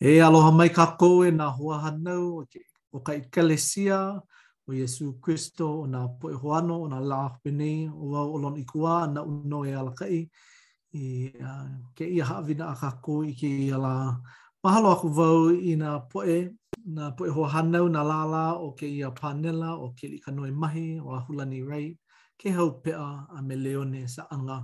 E 0.07 0.19
aloha 0.21 0.51
mai 0.57 0.69
ka 0.69 0.85
kou 0.99 1.23
e 1.27 1.31
nā 1.33 1.47
hua 1.57 1.77
hanau 1.83 2.45
o 2.95 2.99
ka 3.05 3.13
ikalesia 3.17 4.21
o 4.67 4.69
Yesu 4.73 5.17
Christo 5.23 5.65
o 5.83 5.87
nā 5.89 6.03
poe 6.21 6.33
hoano 6.37 6.81
o 6.85 6.89
nā 6.91 6.99
laa 7.01 7.33
o 7.33 8.05
wau 8.11 8.27
olon 8.35 8.59
i 8.61 8.63
na 9.15 9.21
uno 9.23 9.63
e 9.65 9.73
ala 9.73 9.93
kai 9.95 10.29
i 10.93 11.31
uh, 11.33 11.65
ke 11.95 12.05
ia 12.05 12.25
haawina 12.25 12.65
a 12.71 12.75
ka 12.75 12.91
kou 13.01 13.23
i 13.23 13.33
ke 13.33 13.47
ia 13.67 13.77
la 13.77 14.15
mahalo 14.63 14.91
aku 14.91 15.07
wau 15.17 15.49
i 15.49 15.75
nā 15.75 15.99
poe 16.11 16.53
nā 16.87 17.15
poe 17.17 17.29
hoa 17.29 17.49
hanau 17.55 17.89
nā 17.89 18.03
lala 18.03 18.53
o 18.59 18.73
ke 18.77 18.85
ia 18.85 19.09
panela 19.11 19.75
o 19.79 19.93
ke 19.97 20.07
li 20.07 20.19
kanoe 20.19 20.51
mahi 20.51 20.99
o 21.01 21.13
a 21.17 21.19
hulani 21.25 21.63
rei 21.67 21.97
ke 22.37 22.51
hau 22.53 22.69
pea 22.83 23.25
a 23.37 23.39
me 23.41 23.55
leone 23.55 24.05
sa 24.07 24.29
anga 24.33 24.57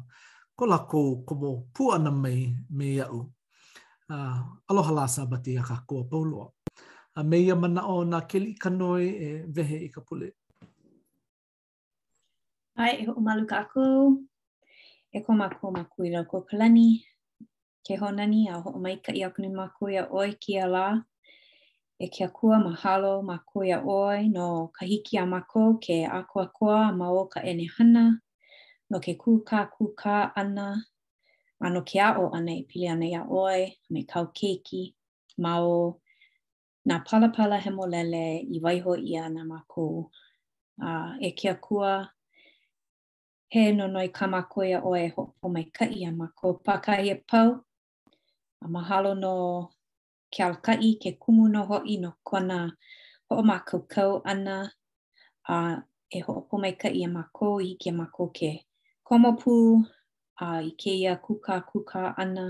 ko 0.58 0.64
lako 0.74 1.02
komo 1.28 1.50
pu 1.74 1.90
ana 1.94 2.12
me 2.74 2.86
iau. 2.98 3.30
Uh, 4.10 4.38
aloha 4.70 4.92
la 4.94 5.06
sabati 5.10 5.56
bati 5.56 5.58
a 5.58 5.64
kakua 5.66 6.04
pauloa. 6.12 6.48
A 7.18 7.24
me 7.24 7.38
ia 7.40 7.56
mana 7.56 7.82
o 7.88 8.04
na 8.04 8.20
ke 8.30 8.38
ka 8.62 8.70
noi 8.70 9.06
e 9.26 9.30
vehe 9.56 9.78
i 9.86 9.90
ka 9.94 10.02
pule. 10.08 10.30
Ai, 12.78 12.94
e 13.02 13.06
ho 13.08 13.14
umalu 13.20 13.44
ka 13.50 13.56
aku. 13.66 13.84
E 15.14 15.18
ko 15.26 15.32
ma 15.40 15.50
ko 15.60 15.66
ma 15.76 15.84
kui 15.92 16.10
ko 16.30 16.38
kalani. 16.50 17.02
Ke 17.86 17.94
ho 18.00 18.12
nani 18.12 18.40
a 18.54 18.62
ho 18.62 18.70
umai 18.78 18.96
ka 19.06 19.12
i 19.14 19.22
akuni 19.26 19.50
ma 19.58 19.66
kui 19.78 19.94
a 19.98 20.04
oi 20.18 20.30
ki 20.44 20.54
a 20.66 20.68
la. 20.74 20.86
e 22.00 22.08
kia 22.08 22.28
kua 22.28 22.58
mahalo 22.66 23.12
ma 23.28 23.38
kuia 23.50 23.78
oi 24.02 24.22
no 24.36 24.48
kahiki 24.78 25.16
a 25.18 25.26
mako 25.34 25.64
ke 25.84 25.98
a 26.06 26.20
kua 26.32 26.46
kua 26.58 26.78
ma 27.00 27.08
o 27.10 27.22
ka 27.34 27.40
ene 27.50 27.66
hana, 27.78 28.04
no 28.90 28.98
ke 29.06 29.14
kuka 29.22 29.60
kuka 29.76 30.16
ana, 30.40 30.68
ano 31.66 31.82
ke 31.90 31.98
a 32.08 32.18
o 32.22 32.26
ana 32.38 32.52
i 32.58 32.66
e 32.66 32.66
pili 32.70 32.88
ana 32.94 33.06
ia 33.14 33.24
oi, 33.46 33.62
me 33.92 34.00
kau 34.12 34.26
keiki, 34.38 34.84
ma 35.44 35.54
o 35.72 36.00
na 36.88 36.96
palapala 37.08 37.58
he 37.64 37.70
molele 37.78 38.26
i 38.42 38.58
waiho 38.64 38.92
ia 39.00 39.24
na 39.36 39.44
mako. 39.52 40.10
Uh, 40.82 41.14
e 41.22 41.30
kia 41.38 41.54
kua 41.56 42.10
he 43.54 43.62
no 43.78 43.86
noi 43.88 44.10
ka 44.18 44.26
e 44.26 44.30
mako 44.34 44.60
ia 44.72 44.80
oi 44.82 45.08
ho 45.16 45.22
po 45.38 45.46
mai 45.54 45.66
ka 45.76 45.86
ia 45.86 46.10
mako, 46.22 46.48
paka 46.66 46.94
ia 47.06 47.14
e 47.20 47.24
pau, 47.30 47.50
a 48.64 48.68
mahalo 48.74 49.14
no 49.24 49.36
ke 50.34 50.42
alkai 50.44 50.98
ke 50.98 51.10
kumuno 51.22 51.62
hoi 51.70 51.96
no 52.02 52.10
kona 52.28 52.60
ho 53.30 53.34
ma 53.50 53.58
kau 53.68 53.82
kau 53.94 54.12
ana 54.32 54.56
a 55.56 55.58
e 56.10 56.20
ho 56.26 56.34
po 56.48 56.54
mai 56.64 56.74
i 57.02 57.06
ma 57.16 57.24
ko 57.38 57.48
i 57.62 57.72
ke 57.82 57.90
ma 58.00 58.06
ko 58.16 58.24
ke 58.38 58.52
komo 59.08 59.32
a 60.46 60.48
i 60.70 60.72
ke 60.82 60.92
ia 61.02 61.14
kuka 61.26 61.56
kuka 61.70 62.04
ana 62.22 62.46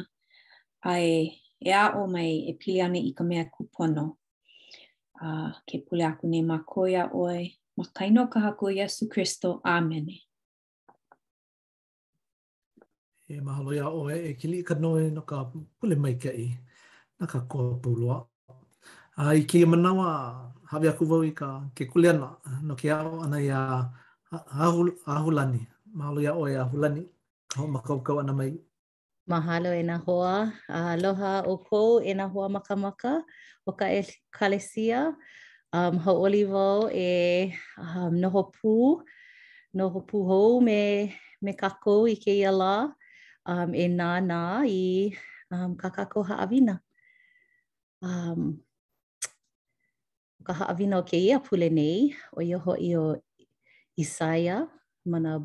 ai 0.91 1.07
e 1.67 1.69
a 1.71 1.83
o 1.99 2.07
mai 2.13 2.31
e 2.51 2.53
pili 2.59 2.79
ana 2.85 2.99
i 3.09 3.11
ka 3.17 3.23
mea 3.29 3.43
kupono 3.55 4.05
a 5.19 5.27
ke 5.67 5.75
pule 5.85 6.03
aku 6.11 6.23
nei 6.31 6.43
ma 6.51 6.57
ko 6.71 6.79
ia 6.93 7.03
oi 7.25 7.41
ma 7.77 7.83
kaino 7.95 8.21
ka 8.31 8.39
hako 8.45 8.65
Yesu 8.77 9.03
Kristo. 9.11 9.49
Amen. 9.75 10.07
E 13.27 13.41
mahalo 13.45 13.71
ia 13.79 13.87
oe 13.99 14.15
e 14.29 14.33
kili 14.39 14.57
ka 14.67 14.75
noe 14.83 15.03
no 15.15 15.21
ka 15.29 15.35
pule 15.79 15.95
mai 16.03 16.15
kei. 16.23 16.47
na 17.19 17.25
ka 17.29 17.39
kua 17.49 17.73
pūloa. 17.81 18.17
A 19.21 19.33
i 19.37 19.43
kia 19.45 19.67
manawa, 19.69 20.49
hawe 20.71 20.87
aku 20.89 21.05
wau 21.09 21.21
i 21.25 21.31
ka 21.37 21.61
ke 21.77 21.85
kuleana 21.85 22.33
no 22.65 22.73
ke 22.75 22.89
ao 22.93 23.21
ana 23.25 23.37
i 23.37 23.49
a 23.49 23.61
ahulani. 25.17 25.61
Mahalo 25.93 26.19
ia 26.23 26.33
oe 26.33 26.57
ahulani. 26.57 27.03
Ka 27.53 27.59
hoa 27.61 27.69
makaukau 27.77 28.17
ana 28.19 28.33
mai. 28.33 28.51
Mahalo 29.29 29.69
e 29.77 29.83
na 29.85 29.97
hoa. 30.07 30.49
Aloha 30.67 31.33
o 31.45 31.53
kou 31.69 32.01
e 32.01 32.11
na 32.17 32.25
hoa 32.27 32.49
makamaka 32.49 33.13
o 33.69 33.75
ka 33.77 33.85
e 33.97 34.01
kalesia. 34.33 35.13
Um, 35.73 35.97
ha 36.05 36.11
oli 36.13 36.41
wau 36.49 36.89
e 36.89 37.49
um, 37.81 38.13
noho 38.21 38.41
pū, 38.53 38.73
noho 39.77 39.99
pū 40.09 40.17
hou 40.29 40.59
me, 40.65 41.13
me 41.41 41.53
kakou 41.57 42.05
i 42.09 42.13
ke 42.21 42.33
ia 42.41 42.51
la 42.53 42.75
um, 43.49 43.69
e 43.73 43.85
nā 43.89 44.09
nā 44.21 44.41
i 44.69 44.79
um, 45.49 45.73
kakako 45.77 46.21
haawina. 46.29 46.77
Mm. 46.77 46.81
um, 48.03 48.59
ka 50.43 50.53
haawina 50.53 50.99
o 50.99 51.03
ke 51.07 51.17
ia 51.17 51.39
pule 51.39 51.69
nei, 51.71 52.11
o 52.35 52.41
iho 52.43 52.59
ho 52.59 52.73
io 52.75 53.03
isaia 53.97 54.67
mana 55.07 55.39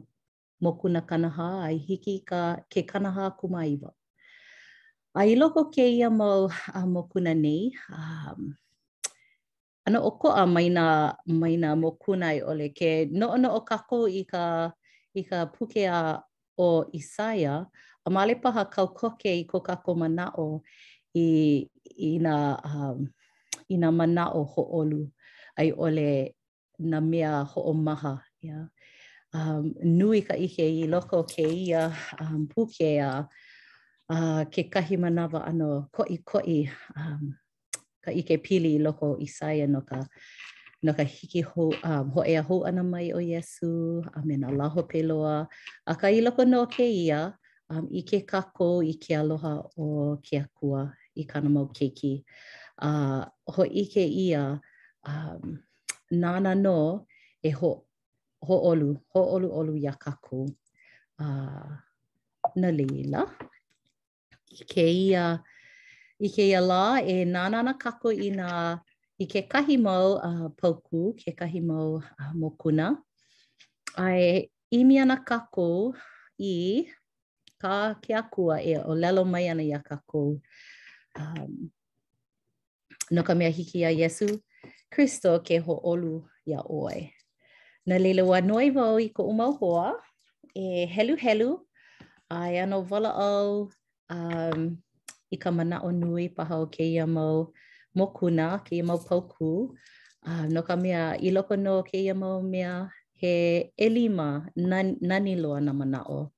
mokuna 0.62 1.00
kanaha, 1.06 1.64
ai 1.70 1.76
hiki 1.78 2.18
ka 2.26 2.58
ke 2.72 2.82
kanaha 2.82 3.30
kumaiwa. 3.38 3.94
A 5.14 5.24
i 5.26 5.36
loko 5.38 5.70
ke 5.70 5.86
ia 5.88 6.10
mau 6.10 6.50
a 6.74 6.82
mokuna 6.86 7.34
nei, 7.34 7.70
um, 7.94 8.54
ana 9.86 10.02
o 10.02 10.10
a 10.34 10.46
mai 10.46 10.68
na, 10.68 11.14
mai 11.26 11.56
na 11.56 11.74
mokuna 11.76 12.34
i 12.34 12.40
ole, 12.42 12.68
ke 12.74 13.06
no 13.10 13.36
no 13.36 13.54
o 13.54 13.60
kako 13.60 14.08
i 14.10 14.24
ka, 14.24 14.72
i 15.14 15.22
ka 15.22 15.46
puke 15.46 15.86
a 15.86 16.22
o 16.58 16.84
isaia 16.92 17.66
a 18.06 18.10
male 18.10 18.34
paha 18.34 18.64
kau 18.66 18.88
koke 18.88 19.30
i 19.30 19.44
ko 19.44 19.60
kako 19.60 19.94
mana 19.94 20.32
o, 20.38 20.62
i, 21.14 21.64
i 21.98 22.18
nga 22.22 22.54
um, 22.64 23.10
i 23.68 23.74
nga 23.76 23.90
mana 23.90 24.30
o 24.30 24.42
ho'olu 24.44 25.10
ai 25.58 25.72
ole 25.74 26.38
na 26.78 27.02
mea 27.02 27.42
ho'omaha. 27.44 28.22
Ia. 28.38 28.46
Yeah. 28.46 28.66
Um, 29.34 29.74
nui 29.84 30.22
ka 30.24 30.38
ike 30.38 30.64
i 30.64 30.86
loko 30.88 31.26
ke 31.28 31.44
ia 31.44 31.92
um, 32.16 32.46
puke 32.48 32.96
a 33.02 33.28
uh, 34.08 34.42
ke 34.48 34.70
kahi 34.72 34.96
manawa 34.96 35.44
ano 35.44 35.90
koi 35.92 36.16
koi 36.24 36.64
um, 36.96 37.36
ka 38.00 38.08
ike 38.14 38.40
pili 38.40 38.80
loko 38.80 39.18
i 39.20 39.26
saia 39.28 39.68
no 39.68 39.84
ka 39.84 40.00
no 40.80 40.94
ka 40.96 41.04
hiki 41.04 41.44
ho 41.44 41.68
um, 41.84 42.08
ho 42.08 42.24
e 42.24 42.38
a 42.40 42.42
ho 42.42 42.64
ana 42.64 42.80
mai 42.80 43.12
o 43.12 43.20
Yesu 43.20 44.00
amen 44.16 44.48
me 44.48 44.64
ho 44.64 44.80
peloa 44.88 45.44
a 45.84 45.92
ka 45.94 46.08
i 46.08 46.24
loko 46.24 46.48
no 46.48 46.64
ke 46.64 46.88
ia 46.88 47.36
um, 47.68 47.84
i 47.92 48.00
ke 48.08 48.24
kako 48.24 48.80
i 48.80 48.96
ke 48.96 49.12
aloha 49.12 49.60
o 49.76 50.16
ke 50.24 50.40
akua 50.40 50.88
i 51.20 51.24
kana 51.30 51.48
mau 51.56 51.66
keiki. 51.78 52.12
Uh, 52.86 53.26
ho 53.54 53.62
ike 53.82 54.04
ia 54.24 54.42
um, 55.10 55.58
nāna 56.24 56.52
no 56.62 56.74
e 57.42 57.50
ho, 57.58 57.70
ho 58.46 58.54
olu, 58.70 58.88
ho 59.14 59.18
olu 59.36 59.50
olu 59.60 59.74
ia 59.82 59.94
kaku. 60.06 60.46
Uh, 61.22 61.70
na 62.62 62.68
leila. 62.78 63.26
Ike 64.62 64.86
ia, 64.90 65.24
ike 66.24 66.44
ia 66.50 66.60
la 66.64 66.82
e 67.14 67.24
nānana 67.36 67.74
kaku 67.82 68.14
i 68.28 68.30
nā 68.34 68.52
i 69.18 69.26
ke 69.26 69.42
kahi 69.52 69.74
mau 69.82 70.14
uh, 70.28 70.46
pauku, 70.60 71.10
ke 71.18 71.34
kahi 71.40 71.58
mau 71.72 71.98
uh, 71.98 72.32
mokuna. 72.38 72.94
Ai, 73.98 74.46
imi 74.78 75.00
ana 75.02 75.18
kako 75.30 75.70
i 76.50 76.86
ka 77.62 77.98
ke 78.04 78.14
akua 78.20 78.60
e 78.62 78.76
o 78.78 78.94
lelo 79.02 79.24
mai 79.32 79.48
ana 79.52 79.62
i 79.66 79.72
a 79.78 79.80
kako. 79.82 80.22
um, 81.20 81.70
no 83.10 83.22
ka 83.22 83.34
mea 83.34 83.48
hiki 83.50 83.84
a 83.84 83.90
Yesu 83.90 84.40
Kristo 84.90 85.38
ke 85.42 85.58
ho 85.58 85.74
olu 85.84 86.22
ia 86.46 86.62
oi. 86.64 87.10
Na 87.86 87.98
leila 87.98 88.24
wa 88.24 88.40
noi 88.40 88.70
wau 88.70 88.96
i 89.00 89.08
ko 89.10 89.26
umau 89.30 89.52
hoa 89.60 89.94
e 90.54 90.86
helu 90.86 91.16
helu 91.16 91.50
ai 92.30 92.58
ano 92.62 92.86
wala 92.90 93.10
au 93.12 93.68
um, 94.12 94.58
i 95.30 95.36
ka 95.36 95.50
mana 95.50 95.80
o 95.84 95.90
nui 95.92 96.28
paha 96.28 96.56
o 96.64 96.66
ke 96.72 96.84
ia 96.84 97.04
mau 97.06 97.52
mokuna, 97.96 98.64
ke 98.64 98.76
ia 98.80 98.84
mau 98.84 98.98
pauku. 99.00 99.74
Uh, 100.26 100.44
no 100.52 100.62
ka 100.62 100.76
mea 100.76 101.16
i 101.20 101.28
loko 101.30 101.56
no 101.56 101.82
ke 101.82 101.98
ia 102.04 102.14
me 102.14 102.42
mea 102.42 102.88
he 103.20 103.70
elima 103.78 104.46
nan, 104.56 104.96
nani 105.00 105.36
loa 105.36 105.60
na 105.60 105.72
mana 105.72 106.04
o. 106.08 106.32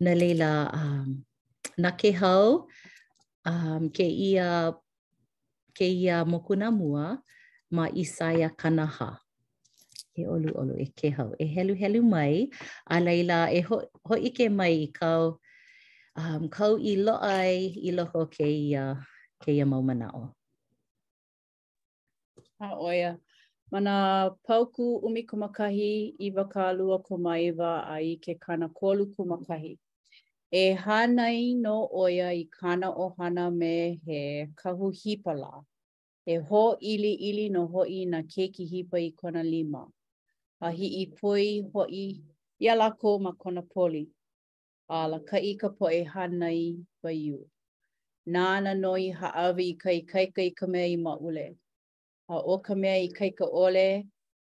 Na 0.00 0.12
leila 0.14 0.70
um, 0.72 1.24
na 1.76 1.90
ke 1.90 2.12
ho 2.12 2.68
um, 3.44 3.90
ke 3.92 4.06
ia 4.08 4.72
ke 5.74 5.86
ia 5.86 6.24
mokuna 6.24 6.70
mua 6.70 7.18
ma 7.70 7.86
Isaia 7.94 8.50
kanaha. 8.56 9.18
He 10.16 10.26
olu 10.26 10.50
olu 10.58 10.74
e 10.78 10.86
ke 10.90 11.10
hau. 11.14 11.34
E 11.38 11.46
helu 11.46 11.74
helu 11.74 12.02
mai, 12.02 12.50
a 12.86 13.00
leila 13.00 13.46
e 13.54 13.60
ho, 13.60 13.76
ho 14.08 14.14
ke 14.36 14.48
mai 14.50 14.72
i 14.86 14.88
kau, 14.94 15.38
um, 16.18 16.48
kau 16.50 16.74
i 16.82 16.96
loai 16.96 17.70
i 17.78 17.90
loko 17.94 18.26
ke 18.26 18.46
ia, 18.46 18.96
ke 19.42 19.54
ia 19.54 19.64
mau 19.64 19.82
mana 19.82 20.10
o. 20.14 20.24
A 22.60 22.74
oia. 22.74 23.12
Mana 23.70 23.92
pauku 24.48 24.96
umi 25.06 25.22
kumakahi, 25.22 26.16
iwa 26.18 26.48
ka 26.48 26.68
alua 26.72 26.98
kumaiwa 26.98 27.70
a 27.94 28.02
i 28.02 28.16
ke 28.18 28.34
kana 28.40 28.68
kolu 28.68 29.06
kumakahi. 29.14 29.76
e 30.50 30.60
hānai 30.82 31.54
no 31.60 31.72
oia 32.00 32.28
i 32.34 32.44
kāna 32.58 32.88
ohana 33.06 33.50
me 33.54 34.00
he 34.06 34.46
kahu 34.62 34.88
hipala. 35.00 35.62
E 36.26 36.36
ho 36.38 36.76
ili 36.80 37.12
ili 37.28 37.48
no 37.50 37.66
hoi 37.66 38.04
na 38.06 38.22
keki 38.22 38.64
hipa 38.72 38.96
i 38.98 39.10
kona 39.10 39.42
lima. 39.42 39.84
A 40.62 40.70
hi 40.70 40.88
i 41.02 41.06
poi 41.20 41.62
hoi 41.74 42.08
i 42.60 42.66
a 42.68 42.90
ko 43.00 43.18
ma 43.18 43.32
kona 43.32 43.62
poli. 43.62 44.08
A 44.88 45.06
la 45.08 45.18
ka 45.18 45.36
i 45.36 45.54
ka 45.54 45.68
poe 45.68 46.02
hānai 46.04 46.82
vai 47.02 47.14
iu. 47.16 47.44
Nāna 48.26 48.74
noi 48.78 49.12
haawi 49.12 49.68
i 49.68 49.74
ka 49.76 49.90
i 49.90 50.00
kaika 50.02 50.40
i 50.42 50.50
ka 50.54 50.66
mea 50.66 50.86
i 50.86 50.96
ma 50.96 51.14
ule. 51.20 51.56
A 52.30 52.36
o 52.36 52.58
ka 52.58 52.74
mea 52.74 52.96
i 53.02 53.08
kaika 53.08 53.44
ole, 53.52 54.06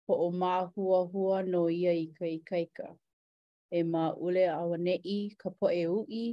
po 0.05 0.13
o 0.27 0.31
mā 0.31 0.69
hua 0.75 1.05
hua 1.05 1.41
no 1.43 1.69
ia 1.69 1.91
i 1.93 2.07
ka 2.19 2.25
i 2.25 2.39
kaika. 2.51 2.95
e 3.71 3.79
ma 3.91 4.03
ule 4.25 4.43
awaneʻi 4.59 5.17
ka 5.41 5.49
poʻe 5.59 5.79
uʻi 5.99 6.23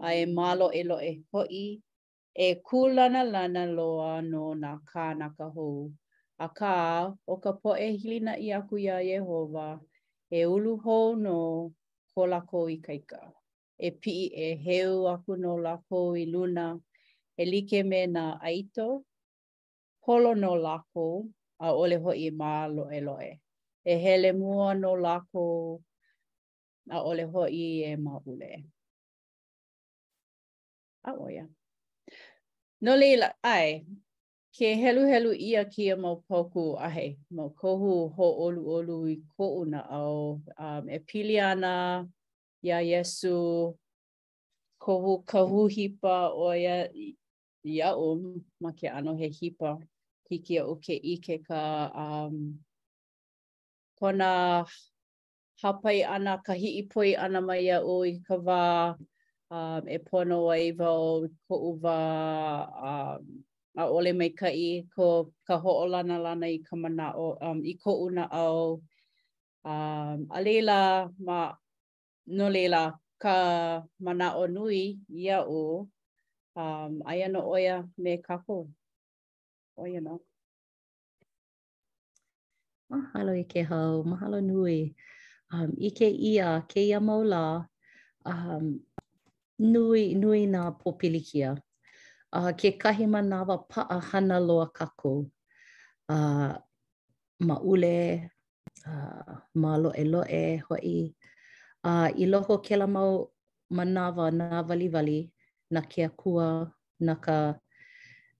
a 0.00 0.08
e 0.16 0.24
malo 0.36 0.66
e 0.72 0.82
loʻe 0.90 1.10
ho'i, 1.32 1.66
e 2.32 2.48
kūlana 2.66 3.22
lana 3.34 3.64
loa 3.76 4.12
no 4.30 4.42
nā 4.62 4.72
kānaka 4.92 5.46
hou. 5.54 5.72
Akā 6.44 6.72
o 7.26 7.34
ka 7.42 7.52
poʻe 7.64 7.84
hilina 8.00 8.34
i 8.36 8.48
aku 8.58 8.74
iā 8.86 8.96
Yehova 9.10 9.68
e 10.32 10.40
ulu 10.54 10.72
hou 10.84 11.16
no 11.24 11.36
ko 12.14 12.20
lākou 12.28 12.68
kaika, 12.86 13.20
E 13.78 13.88
piʻi 14.00 14.26
e 14.32 14.46
heu 14.64 15.08
aku 15.12 15.32
no 15.36 15.56
lākou 15.56 16.16
i 16.16 16.24
luna 16.32 16.80
e 17.36 17.44
like 17.44 17.82
me 17.84 18.06
na 18.06 18.40
aito 18.40 19.04
kolo 20.04 20.32
no 20.34 20.52
lākou 20.56 21.28
a 21.60 21.66
ole 21.72 21.96
ʻole 22.00 22.30
ma 22.40 22.66
lo 22.68 22.88
e 22.88 23.00
loʻe. 23.00 23.30
E 23.84 23.92
hele 24.04 24.32
mua 24.32 24.74
no 24.74 24.92
lākou 24.96 25.80
a 26.90 27.00
ole 27.02 27.24
i 27.50 27.82
e 27.84 27.96
maule. 27.96 28.64
A 31.04 31.12
oia. 31.12 31.46
No 32.82 32.96
leila, 32.96 33.32
ai, 33.42 33.80
ke 34.52 34.74
helu 34.80 35.04
helu 35.08 35.32
ia 35.34 35.64
kia 35.64 35.96
mo 35.96 36.22
poku 36.28 36.76
ahe, 36.78 37.16
mau 37.30 37.50
kohu 37.50 38.12
ho 38.14 38.26
olu 38.46 38.64
olu 38.66 39.04
i 39.08 39.16
ko 39.36 39.64
kouna 39.64 39.82
au, 39.90 40.40
um, 40.58 40.88
e 40.88 40.98
pili 40.98 41.34
ia 42.64 42.80
yesu, 42.80 43.76
kohu 44.82 45.22
kahu 45.24 45.66
hipa 45.68 46.30
o 46.34 46.52
ia, 46.54 46.88
ia 47.64 47.96
um, 47.96 48.42
ma 48.60 48.72
ke 48.72 48.88
ano 48.88 49.14
he 49.16 49.28
hipa, 49.28 49.78
hiki 50.28 50.60
o 50.60 50.74
ke 50.76 50.94
ike 51.02 51.38
ka, 51.46 51.90
um, 51.94 52.58
kona 53.98 54.64
hapai 55.56 56.04
ana, 56.04 56.36
ka 56.42 56.52
hii 56.52 56.82
poi 56.88 57.14
ana 57.16 57.40
mai 57.40 57.68
a 57.70 57.78
o 57.80 57.94
i 58.10 58.18
ka 58.26 58.36
wā, 58.46 58.60
um, 59.56 59.82
e 59.88 59.98
pono 60.08 60.38
ai 60.54 60.66
vau 60.80 61.04
ko 61.48 61.54
u 61.72 61.72
wā, 61.82 61.98
um, 62.90 63.22
a 63.76 63.84
ole 63.96 64.12
mai 64.20 64.28
ka 64.40 64.48
i 64.48 64.70
ko 64.96 65.06
ka 65.48 65.54
hoolana 65.62 66.16
lana 66.24 66.46
i 66.48 66.58
ka 66.66 66.74
mana 66.82 67.06
o, 67.24 67.36
um, 67.48 67.58
i 67.64 67.72
ko 67.82 67.90
una 68.06 68.24
au. 68.46 68.80
Um, 69.72 70.18
a 70.30 70.38
leila, 70.46 70.80
ma, 71.26 71.38
no 72.36 72.46
leila, 72.54 72.82
ka 73.22 73.36
mana 74.04 74.28
o 74.40 74.44
nui 74.54 74.80
i 75.08 75.32
o, 75.40 75.88
um, 76.62 76.92
ai 77.10 77.18
ana 77.26 77.40
oia 77.54 77.76
me 78.02 78.12
kako. 78.26 78.58
Oia 79.82 80.00
no. 80.06 80.16
Mahalo 82.92 83.32
i 83.36 83.44
ke 83.50 83.60
hau, 83.70 84.02
Mahalo 84.10 84.38
nui. 84.50 84.94
um, 85.54 85.72
i 85.80 85.90
ke 85.96 86.06
ia 86.10 86.48
ke 86.70 86.80
ia 86.88 87.00
mau 87.08 87.22
la 87.32 87.42
um, 88.32 88.78
nui, 89.58 90.14
nui 90.14 90.46
nā 90.54 90.62
pōpilikia. 90.80 91.54
Uh, 92.36 92.50
ke 92.58 92.70
kahi 92.82 93.06
pa 93.12 93.56
paa 93.70 94.00
hana 94.08 94.38
loa 94.40 94.66
kako. 94.76 95.26
Uh, 96.08 96.56
ma 97.40 97.56
ule, 97.72 98.30
uh, 98.90 99.34
ma 99.54 99.76
loe 99.76 100.04
loe 100.04 100.60
hoi. 100.68 101.14
Uh, 101.84 102.08
I 102.22 102.26
loko 102.26 102.58
ke 102.64 102.76
la 102.76 102.86
mau 102.86 103.30
manawa 103.72 104.30
nā 104.32 104.66
wali 104.68 104.88
wali 104.88 105.30
na 105.70 105.80
ke 105.80 106.02
akua 106.08 106.72
na 107.00 107.14
ka 107.14 107.54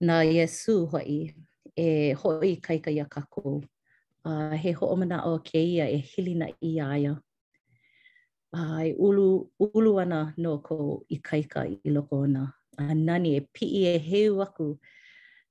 na 0.01 0.21
Yesu 0.23 0.87
hoi 0.91 1.31
e 1.77 2.13
hoi 2.13 2.57
kaika 2.61 2.91
ia 2.91 3.05
kako. 3.07 3.63
uh, 4.29 4.51
he 4.63 4.73
ho'o 4.75 4.95
mana 4.99 5.19
o 5.31 5.39
ke 5.49 5.61
ia 5.73 5.87
e 5.97 5.99
hili 6.11 6.35
na 6.41 6.47
i 6.69 6.73
aia. 6.91 7.15
Uh, 8.53 8.81
e 8.89 8.93
ulu, 9.07 9.27
ulu 9.77 9.93
ana 10.03 10.21
no 10.43 10.53
ko 10.67 10.79
i 11.17 11.19
kaika 11.29 11.67
i 11.87 11.91
loko 11.97 12.25
ana. 12.27 12.43
A 12.79 12.83
uh, 12.91 12.95
nani 13.07 13.37
e 13.41 13.41
pii 13.55 13.85
e 13.95 13.99
heu 14.09 14.41
aku 14.47 14.69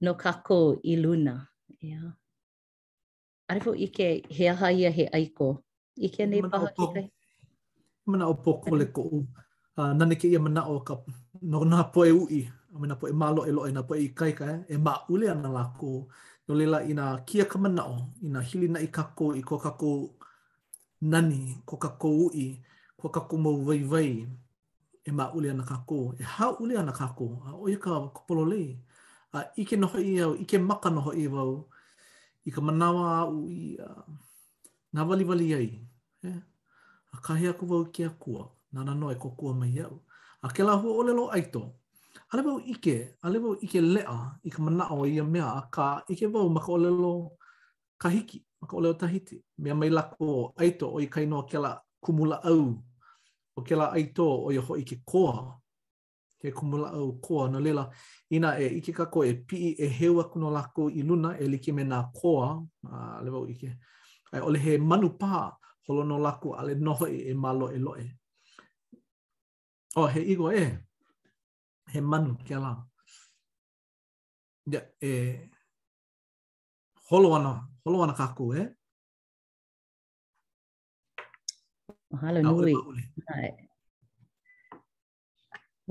no 0.04 0.12
kako 0.24 0.60
i 0.92 0.96
luna. 1.04 1.36
Yeah. 1.82 2.12
Arifo 3.50 3.72
ike 3.88 4.08
he 4.36 4.50
aha 4.50 4.72
ia 4.74 4.90
he 4.92 5.06
aiko. 5.18 5.50
Ike 6.08 6.26
nei 6.30 6.42
mana 6.42 6.54
paha 6.54 6.70
ike. 6.90 7.02
Mana 8.06 8.26
opo 8.34 8.60
kole 8.64 8.86
ko 8.96 9.02
u. 9.18 9.24
Uh, 9.78 9.94
nani 9.98 10.16
ke 10.16 10.28
ia 10.32 10.40
mana 10.40 10.66
o 10.74 10.80
ka 10.82 10.96
no 11.42 11.64
na 11.64 11.84
po 11.94 12.06
e 12.06 12.12
ui. 12.22 12.42
Mana 12.82 12.96
po 13.02 13.08
e 13.08 13.14
malo 13.22 13.44
eh? 13.46 13.50
e 13.50 13.56
loe 13.58 13.70
na 13.74 13.82
po 13.88 13.94
e 13.96 14.02
i 14.08 14.10
kaika 14.20 14.48
e 14.70 14.76
ma 14.78 14.96
ule 15.14 15.30
ana 15.36 15.50
lako. 15.58 15.92
no 16.48 16.54
i 16.56 16.94
nā 16.94 17.26
kia 17.26 17.44
i 17.44 17.68
nā 18.30 18.42
hili 18.42 18.68
na 18.68 18.80
i 18.80 18.88
kako 18.88 19.36
i 19.36 19.42
ko 19.42 19.58
kako 19.60 20.10
nani, 21.02 21.58
ko 21.66 21.78
kako 21.78 22.10
ui, 22.28 22.64
ko 22.98 23.10
kako 23.10 23.38
mau 23.38 23.58
vai 23.66 23.84
vai, 23.84 24.28
e 25.06 25.12
mā 25.12 25.34
uli 25.36 25.50
ana 25.50 25.64
kako, 25.64 26.14
e 26.20 26.24
hā 26.24 26.56
uli 26.62 26.78
ana 26.78 26.92
kako, 26.92 27.28
a 27.46 27.54
o 27.54 27.66
ka 27.80 28.10
kopolo 28.14 28.46
lei, 28.46 28.78
a 29.34 29.44
ike 29.58 29.76
noho 29.78 30.00
i 30.00 30.20
au, 30.22 30.34
ike 30.36 30.58
maka 30.58 30.90
noho 30.90 31.12
i 31.14 31.26
au, 31.28 31.68
i 32.46 32.52
ka 32.52 32.62
manawa 32.62 33.22
a 33.22 33.30
ui, 33.30 33.78
a... 33.78 34.06
nā 34.94 35.08
wali 35.08 35.24
wali 35.24 35.54
ai, 35.54 35.72
e? 36.24 36.32
a 37.12 37.18
kahi 37.22 37.48
aku 37.50 37.66
vau 37.66 37.86
ki 37.92 38.04
a 38.06 38.10
kua, 38.10 38.50
nā 38.74 38.84
nanoe 38.86 39.16
ko 39.20 39.30
kua 39.30 39.54
mai 39.54 39.78
au, 39.84 40.00
a 40.42 40.50
ke 40.54 40.64
la 40.64 40.74
hua 40.76 41.14
o 41.22 41.30
aito, 41.32 41.74
ale 42.32 42.42
wau 42.42 42.60
ike, 42.66 43.18
ale 43.22 43.38
wau 43.40 43.56
ike 43.62 43.82
lea 43.82 44.18
i 44.44 44.50
ka 44.50 44.62
mana 44.62 44.86
o 44.94 45.06
ia 45.06 45.24
mea 45.24 45.46
a 45.46 45.62
ka 45.76 45.88
ike 46.12 46.28
wau 46.34 46.50
maka 46.50 46.72
o 46.72 46.78
lelo 46.78 47.14
kahiki, 48.02 48.46
maka 48.62 48.76
o 48.78 48.80
lelo 48.82 48.94
tahiti. 48.94 49.44
Mea 49.58 49.76
mai 49.76 49.90
lako 49.90 50.54
aito 50.58 50.90
o 50.94 51.00
i 51.00 51.08
kainoa 51.08 51.46
ke 51.48 51.58
la 51.60 51.80
kumula 52.04 52.42
au, 52.44 52.76
o 53.58 53.62
ke 53.62 53.76
la 53.76 53.92
aito 53.94 54.26
o 54.46 54.50
i 54.52 54.58
hoi 54.58 54.84
ke 54.86 54.96
koa, 55.06 55.54
ke 56.42 56.52
kumula 56.52 56.90
au 56.98 57.20
koa 57.22 57.50
na 57.50 57.60
lela. 57.60 57.90
Ina 58.30 58.58
e 58.60 58.68
ike 58.80 58.92
kako 58.94 59.24
e 59.26 59.34
pii 59.48 59.76
e 59.80 59.88
heu 60.00 60.20
aku 60.22 60.40
no 60.40 60.50
lako 60.52 60.90
i 60.90 61.02
luna 61.02 61.36
e 61.38 61.46
like 61.48 61.72
me 61.72 61.84
nga 61.86 62.04
koa, 62.16 62.58
ale 63.20 63.30
wau 63.30 63.46
ike. 63.48 63.78
Ai 64.34 64.42
ole 64.42 64.60
he 64.60 64.78
manu 64.78 65.10
paha 65.20 65.54
holono 65.88 66.18
lako 66.20 66.56
ale 66.58 66.76
noho 66.76 67.08
e, 67.08 67.18
e 67.30 67.34
malo 67.34 67.68
e 67.72 67.80
loe. 67.80 68.10
O 69.96 70.08
he 70.12 70.22
igo 70.34 70.52
e, 70.52 70.66
he 71.92 72.00
manu 72.02 72.34
ke 72.48 72.56
la. 72.64 72.74
Ia, 74.72 74.82
e, 75.08 75.12
holo 77.10 77.30
ana, 77.38 77.52
holo 77.84 77.98
ana 78.04 78.14
kaku, 78.20 78.46
e? 78.60 78.62
Mahalo 82.12 82.38
e 82.42 82.44
nui. 82.44 82.74
Nai. 83.28 83.48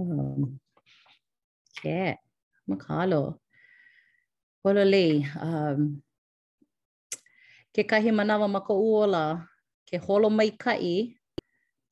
Um, 0.01 0.59
Ma 1.85 2.17
makalo. 2.69 3.23
Holo 4.63 4.83
lei, 4.95 5.11
um, 5.49 5.81
ke 7.75 7.83
kahi 7.91 8.11
manawa 8.19 8.47
mako 8.57 8.75
uola, 8.91 9.23
ke 9.89 9.97
holo 10.07 10.29
mai 10.39 10.51
kai, 10.63 11.01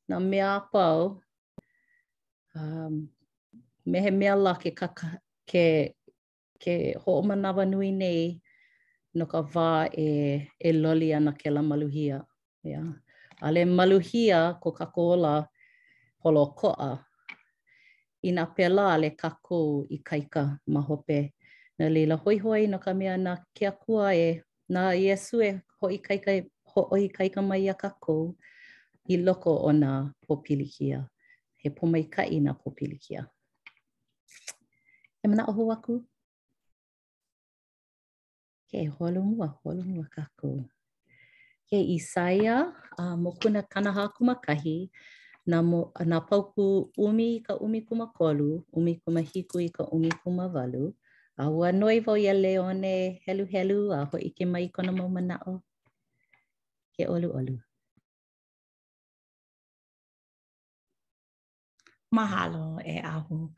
na 0.09 0.17
mea 0.31 0.53
pau, 0.73 1.21
um, 2.57 2.95
me 3.87 4.01
he 4.01 4.11
mea 4.11 4.35
la 4.37 4.55
ke, 4.55 4.71
ka, 4.75 4.87
ke, 5.51 5.95
ke 6.63 6.75
ho 7.05 7.19
o 7.19 7.23
manawa 7.23 7.65
nui 7.69 7.91
nei 7.91 8.41
no 9.17 9.25
ka 9.27 9.41
wā 9.53 9.89
e, 10.07 10.49
e 10.59 10.73
loli 10.73 11.13
ana 11.15 11.33
ke 11.33 11.51
la 11.51 11.63
maluhia. 11.63 12.23
Yeah. 12.63 12.95
ale 13.43 13.65
maluhia 13.67 14.61
ko 14.63 14.71
ka 14.71 14.87
kōla 14.87 15.47
holo 16.23 16.45
koa 16.55 17.03
i 18.23 18.31
pela 18.55 18.95
le 19.03 19.11
kako 19.11 19.87
i 19.91 19.99
kaika 19.99 20.59
ma 20.67 20.81
hope. 20.81 21.33
Nā 21.79 21.91
leila 21.91 22.17
hoi 22.17 22.39
hoi 22.39 22.67
no 22.67 22.79
ka 22.79 22.95
mea 22.95 23.17
na 23.17 23.37
kia 23.55 23.73
kua 23.73 24.15
e 24.15 24.43
na 24.69 24.93
Iesu 24.95 25.43
e 25.43 25.61
hoi 25.81 25.99
kaika, 25.99 26.31
hoi 26.65 27.09
kaika 27.09 27.43
mai 27.43 27.67
a 27.69 27.75
kako 27.75 28.37
i 29.09 29.17
loko 29.17 29.59
ona 29.67 29.91
nga 30.03 30.15
popilikia. 30.29 31.09
He 31.57 31.71
pomaika 31.71 32.23
i 32.23 32.39
nga 32.39 32.55
popilikia. 32.55 32.63
Popilikia. 32.63 33.25
E 35.23 35.27
mana 35.31 35.45
o 35.51 35.53
aku? 35.77 35.95
Ke 38.69 38.77
e 38.87 38.89
holo 38.97 39.21
mua, 39.31 39.49
holo 39.61 39.83
mua 39.93 40.07
kaku. 40.17 40.51
Ke 41.69 41.79
isaia 41.97 42.57
a 43.01 43.03
uh, 43.03 43.17
mokuna 43.25 43.61
kanaha 43.73 44.05
kumakahi, 44.17 44.77
na, 45.51 45.59
mo, 45.71 45.81
na 46.11 46.17
pauku 46.29 46.65
umi 47.07 47.27
i 47.37 47.43
ka 47.47 47.53
umi 47.65 47.79
kumakolu, 47.89 48.51
umi 48.79 48.93
kumahiku 49.03 49.57
i 49.67 49.69
ka 49.77 49.83
umi 49.95 50.11
kumawalu. 50.21 50.85
A 51.43 51.45
ua 51.57 51.69
noi 51.81 51.99
vau 52.05 52.17
ia 52.25 52.35
leone 52.45 52.95
helu 53.25 53.45
helu 53.55 53.79
a 53.97 54.01
hoi 54.11 54.29
ke 54.37 54.45
mai 54.53 54.67
kona 54.75 54.93
maumanao. 54.99 55.55
Ke 56.95 57.03
Ke 57.05 57.05
olu 57.15 57.29
olu. 57.41 57.57
Mahalo 62.13 62.77
e 62.85 63.01
ahu. 63.01 63.49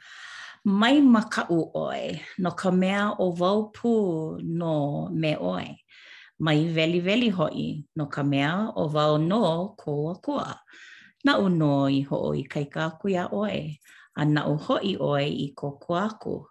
Mai 0.65 1.01
makau 1.03 1.71
oe 1.85 2.05
no 2.43 2.51
ka 2.61 2.71
mea 2.71 3.11
o 3.19 3.31
vau 3.41 3.59
pū 3.77 3.93
no 4.61 5.09
me 5.13 5.35
oe. 5.43 5.67
Mai 6.41 6.61
veli 6.77 7.01
veli 7.01 7.29
hoi 7.29 7.83
no 7.97 8.07
ka 8.07 8.23
mea 8.23 8.71
o 8.77 8.87
vau 8.89 9.19
no 9.19 9.75
ko 9.77 9.93
a 10.15 10.15
kua. 10.25 10.53
Na 11.25 11.33
u 11.39 11.49
no 11.49 11.87
i 11.91 12.01
ho 12.09 12.17
o 12.31 12.31
i 12.35 12.43
kaika 12.53 12.83
aku 12.87 13.09
ia 13.09 13.27
oe. 13.33 13.79
A 14.17 14.23
na 14.25 14.47
u 14.49 14.55
hoi 14.67 14.95
oe 15.11 15.27
i 15.49 15.49
ko 15.57 15.75
kua 15.83 16.05
aku. 16.09 16.47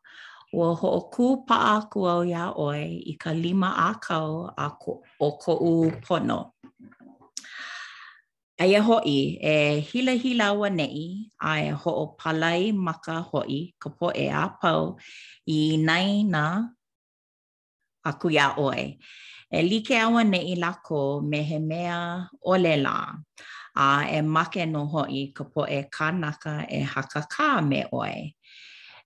Ua 0.54 0.74
ho 0.76 0.88
o 1.00 1.02
kū 1.14 1.28
paa 1.48 1.80
aku 1.80 2.04
au 2.06 2.22
ia 2.28 2.52
oe 2.68 2.84
i 3.14 3.14
ka 3.16 3.32
lima 3.32 3.70
a 3.88 3.90
kau 4.08 4.52
a 4.58 4.68
ko, 4.82 5.02
o 5.20 5.28
ko 5.44 5.54
u 5.72 5.74
pono. 6.06 6.42
Aia 8.63 8.79
hoi 8.82 9.36
e 9.43 9.79
hila 9.91 10.12
hila 10.12 10.53
wa 10.60 10.70
nei 10.77 11.27
a 11.39 11.51
e 11.67 11.72
ho 11.82 11.91
o 12.03 12.05
palai 12.20 12.62
maka 12.86 13.15
hoi 13.29 13.55
ka 13.82 13.88
po 13.98 14.08
e 14.25 14.27
a 14.41 14.43
pau 14.62 14.84
i 15.58 15.75
nai 15.88 16.10
na 16.34 16.43
a 18.10 18.12
kuia 18.22 18.46
oe. 18.67 18.84
E 19.58 19.60
like 19.70 19.93
awa 20.03 20.22
nei 20.34 20.55
lako 20.63 21.01
me 21.29 21.39
he 21.50 21.58
mea 21.70 21.98
ole 22.51 22.74
la 22.86 22.98
a 23.86 23.88
e 24.17 24.22
make 24.36 24.63
no 24.74 24.82
hoi 24.93 25.20
ka 25.38 25.43
po 25.53 25.62
e 25.79 25.82
kanaka 25.96 26.53
e 26.79 26.82
haka 26.93 27.22
kā 27.34 27.50
me 27.70 27.79
oe. 28.00 28.15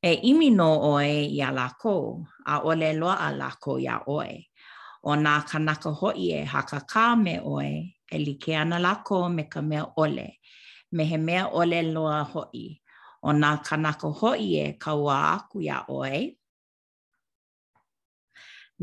E 0.09 0.13
imi 0.29 0.49
no 0.59 0.69
oe 0.93 1.13
ia 1.37 1.49
lako 1.59 1.95
a 2.53 2.55
ole 2.69 2.89
loa 2.99 3.15
a 3.27 3.29
lako 3.41 3.71
ia 3.85 3.97
oe. 4.17 4.47
o 5.07 5.13
nā 5.15 5.33
kanaka 5.49 5.89
hoi 5.99 6.23
e 6.37 6.43
haka 6.51 6.77
kā 6.91 7.01
me 7.23 7.35
oe 7.47 7.67
e 8.11 8.17
like 8.25 8.55
ana 8.61 8.77
lako 8.85 9.19
me 9.35 9.43
ka 9.53 9.61
mea 9.61 9.85
ole, 10.03 10.27
me 10.91 11.05
he 11.05 11.17
mea 11.17 11.47
ole 11.59 11.81
loa 11.93 12.23
hoi. 12.23 12.63
O 13.23 13.29
nā 13.31 13.51
kanaka 13.67 14.07
hoi 14.19 14.43
e 14.63 14.73
ka 14.83 14.91
ua 15.03 15.15
aku 15.37 15.61
ia 15.61 15.79
oe, 15.89 16.35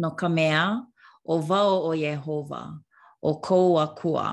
no 0.00 0.10
ka 0.20 0.28
mea 0.28 0.62
o 1.26 1.34
vau 1.48 1.72
o 1.90 1.92
Yehova, 2.04 2.62
o 3.22 3.30
kou 3.46 3.76
a 3.78 3.86
kua, 3.98 4.28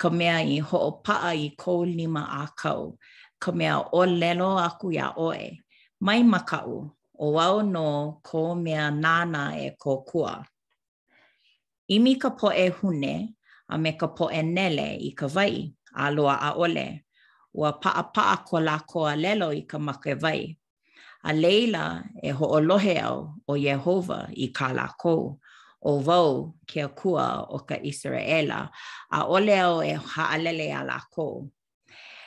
ka 0.00 0.08
mea 0.18 0.38
i 0.40 0.56
ho'o 0.68 0.90
paa 1.04 1.34
i 1.44 1.54
kou 1.62 1.84
lima 1.98 2.22
a 2.42 2.48
kau, 2.62 2.96
ka 3.42 3.50
mea 3.58 3.74
o 3.92 4.00
lelo 4.20 4.50
aku 4.66 4.86
ia 4.96 5.12
oe, 5.28 5.60
mai 6.00 6.20
makau, 6.32 6.90
o 7.24 7.38
au 7.38 7.56
no 7.74 7.86
kou 8.28 8.54
mea 8.64 8.84
nāna 8.90 9.42
e 9.64 9.70
kou 9.84 10.00
kua. 10.10 10.44
imi 11.88 12.16
ka 12.18 12.30
poe 12.38 12.68
hune 12.82 13.14
a 13.72 13.76
me 13.82 13.90
ka 14.00 14.06
poe 14.16 14.40
nele 14.54 14.88
i 14.98 15.10
ka 15.18 15.26
vai, 15.34 15.54
a 15.94 16.04
loa 16.16 16.36
a 16.42 16.50
ole. 16.64 16.88
Ua 17.58 17.70
paa 17.82 18.02
paa 18.14 18.36
ko 18.48 18.56
la 18.68 18.76
ko 18.90 18.98
a 19.08 19.14
lelo 19.22 19.48
i 19.54 19.62
ka 19.70 19.76
make 19.86 20.12
vai. 20.22 20.40
A 21.24 21.30
leila 21.42 21.84
e 22.22 22.30
ho 22.36 22.44
o 22.44 22.58
lohe 22.68 22.96
au 23.08 23.18
o 23.50 23.54
Yehova 23.66 24.20
i 24.36 24.46
ka 24.56 24.66
la 24.78 24.86
ko. 25.02 25.16
O 25.88 25.92
vau 26.06 26.28
ke 26.68 26.78
a 26.84 26.88
kua 26.98 27.26
o 27.50 27.58
ka 27.68 27.76
Israela, 27.90 28.60
a 29.10 29.18
ole 29.34 29.54
au 29.66 29.76
e 29.82 29.92
haalele 30.12 30.66
a 30.74 30.82
la 30.90 30.98
ko. 31.14 31.28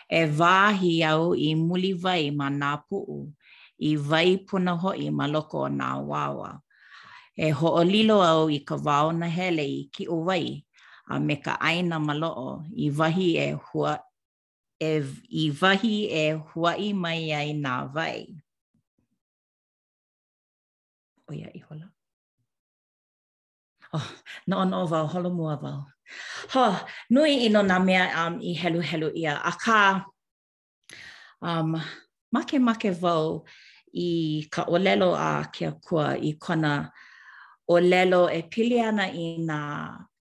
E 0.09 0.21
vahi 0.39 0.93
au 1.11 1.23
i 1.35 1.49
muli 1.67 1.93
vai 2.03 2.23
ma 2.39 2.47
nā 2.61 2.73
i 3.79 3.91
vai 4.09 4.29
puna 4.47 4.73
hoi 4.83 5.05
ma 5.17 5.25
loko 5.33 5.57
o 5.67 5.67
nā 5.79 5.89
wawa. 6.11 6.51
e 7.45 7.49
ho'olilo 7.57 8.17
au 8.31 8.43
i 8.51 8.59
ka 8.69 8.75
wao 8.85 9.09
na 9.19 9.27
hele 9.35 9.63
i 9.77 9.81
ki 9.93 10.03
o 10.11 10.15
wai 10.27 10.47
a 11.07 11.15
me 11.27 11.35
ka 11.45 11.53
aina 11.69 11.97
maloo 12.07 12.49
i 12.75 12.85
wahi 12.97 13.27
e 13.39 13.47
hua 13.65 13.93
e 14.83 14.91
i 15.43 15.45
wahi 15.61 15.93
e 16.19 16.23
hua 16.47 16.71
i 16.75 16.87
mai 17.03 17.21
ai 17.39 17.49
na 17.63 17.73
vai 17.95 18.19
O 21.29 21.33
ia 21.39 21.47
i 21.53 21.59
hola. 21.67 21.85
Oh, 23.95 24.07
na 24.47 24.53
ono 24.61 24.77
o 24.83 24.87
wau, 24.91 25.05
holo 25.11 25.29
mua 25.37 25.55
wau. 25.63 25.79
Ho, 26.53 26.63
nui 27.13 27.31
ino 27.45 27.61
nā 27.69 27.77
mea 27.87 28.03
um, 28.21 28.35
i 28.41 28.51
hello 28.61 28.81
hello 28.89 29.09
ia. 29.23 29.33
aka 29.49 29.79
um, 31.47 31.69
make 32.33 32.55
make 32.67 32.89
wau 33.03 33.25
i 33.93 34.07
ka 34.53 34.61
olelo 34.73 35.09
a 35.29 35.45
kia 35.53 35.71
kua 35.85 36.05
i 36.17 36.29
kona 36.43 36.73
o 37.69 37.77
lelo 37.79 38.21
e 38.31 38.41
pili 38.51 38.81
ana 38.81 39.05
i 39.13 39.25
na, 39.45 39.59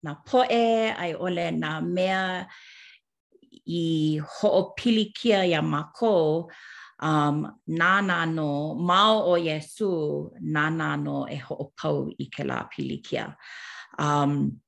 nā 0.05 0.13
poe, 0.29 0.93
ai 0.93 1.15
ole 1.15 1.51
na 1.57 1.79
mea 1.81 2.45
i 3.67 4.21
ho'o 4.35 4.61
pilikia 4.77 5.47
ia 5.49 5.63
mako, 5.63 6.51
um, 7.01 7.39
nā 7.81 7.91
nā 8.05 8.19
no 8.35 8.75
mao 8.91 9.17
o 9.33 9.37
Yesu, 9.41 9.91
nā 10.45 10.67
nā 10.77 10.91
no 11.03 11.25
e 11.25 11.37
ho'o 11.49 11.71
pau 11.77 12.07
i 12.21 12.27
ke 12.37 12.45
lā 12.45 12.61
pilikia. 12.75 13.31
Um, 13.99 14.59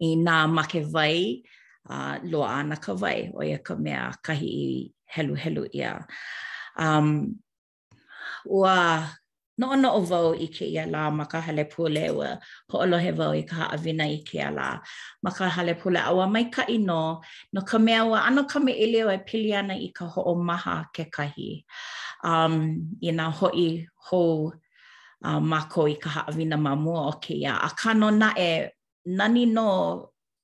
I 0.00 0.14
nā 0.22 0.38
make 0.54 0.84
vai, 0.92 1.42
uh, 1.88 2.18
loa 2.22 2.52
ana 2.62 2.76
ka 2.76 2.94
vai, 2.94 3.32
o 3.34 3.42
ia 3.42 3.58
ka 3.58 3.74
mea 3.74 4.12
kahi 4.22 4.50
i 4.62 4.74
helu 5.16 5.34
helu 5.36 5.66
ia. 5.74 5.94
Um, 6.78 7.40
ua 8.46 8.76
no 9.60 9.66
ono 9.76 9.90
o 9.92 10.00
vau 10.10 10.28
i 10.32 10.46
ke 10.56 10.64
ia 10.74 10.84
la 10.94 11.02
ma 11.16 11.24
ka 11.32 11.38
hale 11.46 11.64
pule 11.72 12.04
ua 12.18 12.28
ho 12.72 12.78
olohe 12.84 13.10
vau 13.18 13.32
i 13.36 13.42
ka 13.50 13.60
avina 13.76 14.06
i 14.08 14.18
ke 14.28 14.34
ia 14.40 14.48
la 14.58 14.68
ma 15.22 15.30
ka 15.36 15.44
hale 15.56 15.74
pule 15.82 16.00
awa 16.10 16.24
mai 16.34 16.44
ka 16.54 16.62
ino 16.76 17.02
no 17.54 17.60
ka 17.70 17.78
mea 17.86 18.00
ua 18.10 18.18
ano 18.28 18.42
ka 18.50 18.58
me 18.64 18.72
ilio 18.84 19.06
e 19.12 19.18
pili 19.28 19.50
ana 19.60 19.74
i 19.74 19.88
ka 19.98 20.04
ho 20.14 20.20
o 20.32 20.34
maha 20.48 20.74
ke 20.96 21.04
kahi 21.16 21.50
um, 22.30 22.54
i 23.02 23.10
nga 23.16 23.26
ho 23.38 23.46
i 23.66 23.84
ho 24.08 24.20
uh, 25.28 25.40
ma 25.50 25.58
ko 25.72 25.80
i 25.88 25.96
ka 26.04 26.10
avina 26.28 26.56
ma 26.64 26.72
mua 26.84 27.00
o 27.12 27.12
ke 27.24 27.34
ia 27.44 27.52
a 27.52 27.68
ka 27.80 27.90
no 28.00 28.08
na 28.20 28.28
e 28.48 28.50
nani 29.18 29.44
no 29.56 29.68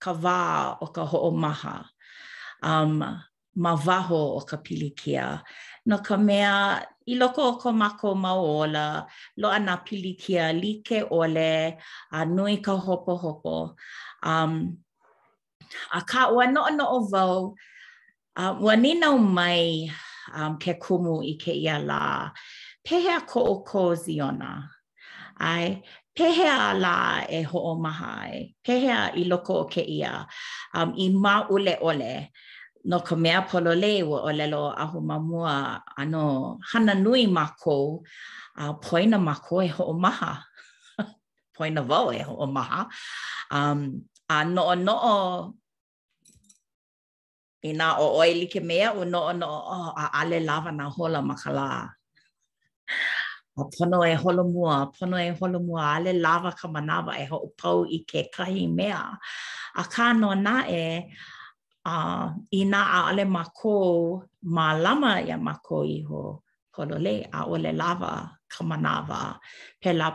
ka 0.02 0.12
wā 0.25 0.40
o 0.85 0.92
ka 0.94 1.02
ho 1.11 1.18
o 1.30 1.30
maha 1.42 1.75
um, 2.68 2.94
ma 3.64 3.73
waho 3.87 4.20
o 4.42 4.44
ka 4.49 4.56
pilikia 4.64 5.26
no 5.86 5.96
ka 6.06 6.16
mea 6.16 6.52
i 7.12 7.14
loko 7.20 7.42
o 7.50 7.52
ko 7.62 7.72
mako 7.72 8.14
mau 8.14 8.42
ola, 8.62 9.06
lo 9.40 9.48
ana 9.48 9.76
pilikia 9.86 10.46
like 10.52 10.98
ole, 11.10 11.78
a 12.12 12.24
nui 12.26 12.56
ka 12.56 12.76
hopo 12.76 13.16
hopo. 13.16 13.76
Um, 14.22 14.78
a 15.92 16.00
ka 16.02 16.28
ua 16.32 16.46
no 16.50 16.66
no 16.70 16.86
o 16.90 16.98
vau, 17.12 17.54
a 18.36 18.48
uh, 18.50 18.54
ua 18.64 18.74
ni 18.76 18.94
nau 18.94 19.16
mai 19.16 19.88
um, 20.34 20.58
ke 20.58 20.74
kumu 20.82 21.22
i 21.32 21.36
ke 21.44 21.52
ia 21.54 21.78
la, 21.78 22.30
pehea 22.86 23.24
ko 23.26 23.40
o 23.54 23.58
ko 23.62 23.94
ziona. 23.94 24.66
Ai, 25.38 25.82
pehea 26.18 26.74
la 26.80 27.22
e 27.30 27.42
ho 27.42 27.58
o 27.72 27.74
mahai, 27.78 28.54
pehea 28.66 29.14
i 29.14 29.22
loko 29.30 29.62
o 29.62 29.64
ke 29.64 29.84
ia, 29.86 30.26
um, 30.74 30.92
i 30.98 31.08
ma 31.08 31.46
ule 31.50 31.76
ole. 31.80 32.30
no 32.88 32.98
ka 33.06 33.14
mea 33.22 33.40
polo 33.50 33.72
le 33.82 33.90
ua 34.10 34.18
o 34.30 34.30
lelo 34.38 34.60
ahu 34.82 34.98
mamua 35.08 35.54
ano 36.00 36.22
hana 36.70 36.94
nui 36.94 37.26
mako 37.26 38.02
a 38.60 38.70
uh, 38.70 38.72
poina 38.84 39.18
mako 39.28 39.56
e 39.62 39.68
ho 39.74 39.82
o 39.90 39.94
maha 40.04 40.32
poina 41.54 41.80
vau 41.90 42.06
e 42.14 42.20
ho 42.26 42.34
o 42.46 42.46
maha 42.56 42.80
um 43.56 43.80
a 44.34 44.44
no 44.54 44.64
no 44.86 44.94
o 45.14 45.16
ina 47.68 47.86
o 48.02 48.06
o 48.22 48.22
ili 48.30 48.46
ke 48.52 48.60
mea 48.68 48.88
u 48.98 49.02
no 49.12 49.20
no 49.40 49.46
o 49.76 49.90
a 50.02 50.04
ale 50.20 50.38
lava 50.48 50.70
na 50.78 50.84
hola 50.94 51.20
makala 51.28 51.66
a 53.60 53.62
pono 53.74 53.98
e 54.14 54.14
holo 54.22 54.44
mua 54.54 54.74
a 54.86 54.86
pono 54.94 55.16
e 55.18 55.30
holo 55.38 55.58
mua 55.68 55.82
ale 55.98 56.12
lava 56.26 56.50
ka 56.60 56.66
manawa 56.74 57.12
e 57.18 57.24
ho 57.30 57.36
o 57.46 57.48
pau 57.60 57.78
i 57.96 57.98
ke 58.10 58.20
kahi 58.34 58.64
mea 58.78 59.00
a 59.80 59.84
ka 59.92 60.04
no 60.20 60.28
na 60.46 60.54
e 60.82 60.86
uh, 61.92 62.22
ina 62.60 62.82
a 62.98 63.00
ale 63.10 63.24
mako 63.36 63.76
ma 64.54 64.66
lama 64.84 65.12
ia 65.22 65.36
mako 65.38 65.76
iho 65.98 66.22
polole 66.74 67.16
a 67.36 67.46
ole 67.52 67.72
lava 67.80 68.12
ka 68.52 68.60
manawa 68.68 69.38
pe 69.80 69.90
la 70.00 70.08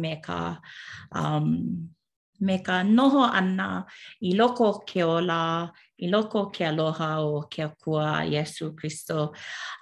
me 0.00 0.14
ka 0.26 0.38
um, 1.18 1.46
me 2.44 2.56
ka 2.66 2.76
noho 2.96 3.22
ana 3.40 3.68
i 4.22 4.30
loko 4.38 4.68
ke 4.88 5.00
ola, 5.16 5.72
i 5.98 6.06
loko 6.12 6.40
ke 6.54 6.62
aloha 6.68 7.10
o 7.24 7.48
ke 7.52 7.62
akua 7.64 8.28
Yesu 8.34 8.76
Christo. 8.78 9.32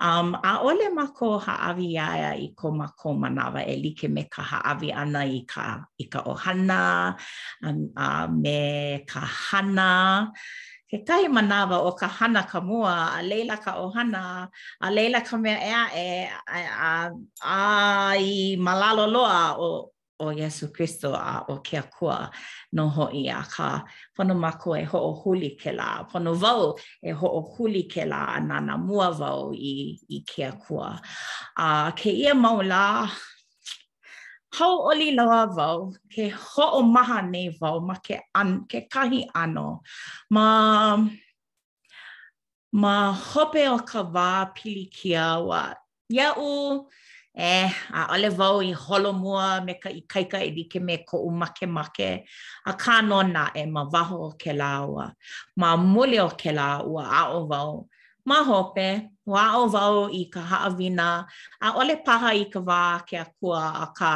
Um, 0.00 0.36
a 0.50 0.60
ole 0.62 0.86
mako 0.94 1.38
ha 1.38 1.54
haawi 1.74 1.98
aia 1.98 2.32
i 2.38 2.52
koma 2.54 2.84
mako 2.94 3.08
manawa 3.14 3.60
e 3.68 3.74
ke 3.98 4.06
me 4.08 4.22
ka 4.30 4.42
haawi 4.42 4.92
ana 4.94 5.20
i 5.26 5.42
ka, 5.46 5.82
i 6.00 6.04
ka 6.04 6.22
ohana, 6.22 7.16
um, 7.64 7.90
a 7.96 8.28
me 8.28 9.02
ka 9.08 9.20
hana, 9.20 10.30
ke 10.98 11.02
kai 11.06 11.24
manava 11.28 11.76
o 11.90 11.90
ka 11.92 12.06
hana 12.06 12.44
ka 12.46 12.60
mua, 12.60 13.10
a 13.18 13.22
leila 13.22 13.56
ka 13.56 13.72
ohana, 13.84 14.48
a 14.80 14.88
leila 14.92 15.20
ka 15.20 15.36
mea 15.36 15.58
ea 15.58 15.84
e 16.04 16.28
a, 16.46 16.60
a, 16.88 16.92
a 17.42 18.10
i 18.16 18.56
malalo 18.64 19.04
loa 19.14 19.56
o, 19.58 19.90
o 20.20 20.26
Yesu 20.30 20.72
Christo 20.72 21.12
a 21.12 21.44
o 21.48 21.56
kia 21.56 21.82
kua 21.82 22.30
no 22.74 22.88
hoi 22.88 23.26
a 23.40 23.42
ka 23.54 23.84
pono 24.16 24.36
mako 24.36 24.76
e 24.76 24.84
ho 24.84 24.98
o 25.10 25.12
huli 25.20 25.56
ke 25.58 25.72
la, 25.72 26.04
pono 26.06 26.34
vau 26.42 26.78
e 27.02 27.10
ho 27.12 27.26
o 27.40 27.42
huli 27.50 27.82
ke 27.90 28.06
la 28.06 28.38
a 28.38 28.76
mua 28.78 29.10
vau 29.10 29.52
i, 29.52 29.98
i 30.08 30.20
kia 30.24 30.52
kua. 30.52 31.00
A 31.56 31.90
ke 31.96 32.06
ia 32.10 32.34
maula, 32.34 33.10
hau 34.56 34.74
oli 34.90 35.08
loa 35.18 35.46
vau, 35.56 35.90
ke 36.12 36.30
ho'o 36.30 36.82
maha 36.82 37.18
nei 37.32 37.48
vau, 37.60 37.80
ma 37.80 37.96
ke, 38.06 38.16
an, 38.34 38.64
ke 38.70 38.84
kahi 38.92 39.26
ano, 39.34 39.80
ma, 40.30 40.46
ma 42.82 42.96
hope 43.12 43.62
o 43.70 43.78
ka 43.88 44.02
wā 44.14 44.28
pili 44.54 44.86
kia 44.96 45.26
wa, 45.42 45.62
ia 46.10 46.28
u, 46.38 46.84
e, 47.34 47.48
eh, 47.48 47.70
a 47.92 48.04
ole 48.14 48.28
vau 48.30 48.60
i 48.62 48.70
holo 48.84 49.12
mua 49.12 49.60
me 49.66 49.74
ka 49.82 49.90
i 49.90 50.02
kaika 50.12 50.38
i 50.38 50.48
like 50.56 50.78
me 50.82 50.96
ko 51.08 51.18
u 51.26 51.30
make 51.30 51.66
make, 51.66 52.22
a 52.66 52.72
ka 52.82 53.00
no 53.00 53.22
na 53.22 53.48
e 53.56 53.62
ma 53.66 53.82
waho 53.92 54.16
o 54.28 54.30
ke 54.42 54.52
la 54.54 54.86
ua, 54.86 55.06
ma 55.60 55.74
mule 55.76 56.20
o 56.20 56.28
ke 56.40 56.50
la 56.58 56.68
ua 56.92 57.02
a 57.10 57.20
o 57.36 57.40
vau, 57.50 57.88
ma 58.28 58.38
hope, 58.48 58.86
wa 59.32 59.44
o 59.60 59.64
vau 59.76 59.96
i 60.14 60.22
ka 60.32 60.40
haawina, 60.50 61.08
a 61.66 61.74
ole 61.80 61.94
paha 62.06 62.30
i 62.38 62.44
ka 62.54 62.60
wā 62.68 62.82
ke 63.08 63.16
akua 63.24 63.58
a 63.58 63.86
ka, 63.90 63.90
a 63.90 63.98
ka, 63.98 64.14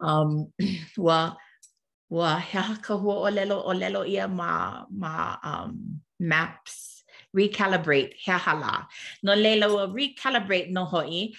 um 0.00 0.52
wa 0.96 1.34
wa 2.10 2.36
ha 2.36 2.78
ka 2.82 2.94
hua 2.96 3.28
o 3.28 3.30
lelo 3.30 3.62
o 3.66 3.72
lelo 3.74 4.06
ia 4.08 4.28
ma 4.28 4.84
ma 4.90 5.36
um 5.44 6.00
maps 6.20 7.04
recalibrate 7.36 8.14
he 8.16 8.30
hala 8.32 8.88
no 9.22 9.32
lelo 9.34 9.76
a 9.76 9.88
recalibrate 9.92 10.70
no 10.70 10.86
hoi 10.86 11.30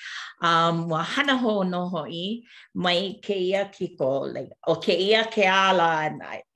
um 0.41 0.87
wa 0.89 1.01
hana 1.01 1.35
ho 1.37 1.63
no 1.63 1.87
hoi 1.89 2.43
mai 2.75 3.19
ke 3.21 3.33
ia 3.49 3.65
ki 3.73 3.95
ko 3.97 4.27
like 4.29 4.51
o 4.67 4.75
ke 4.75 4.93
ia 4.93 5.25
ke 5.25 5.43
ala 5.49 6.05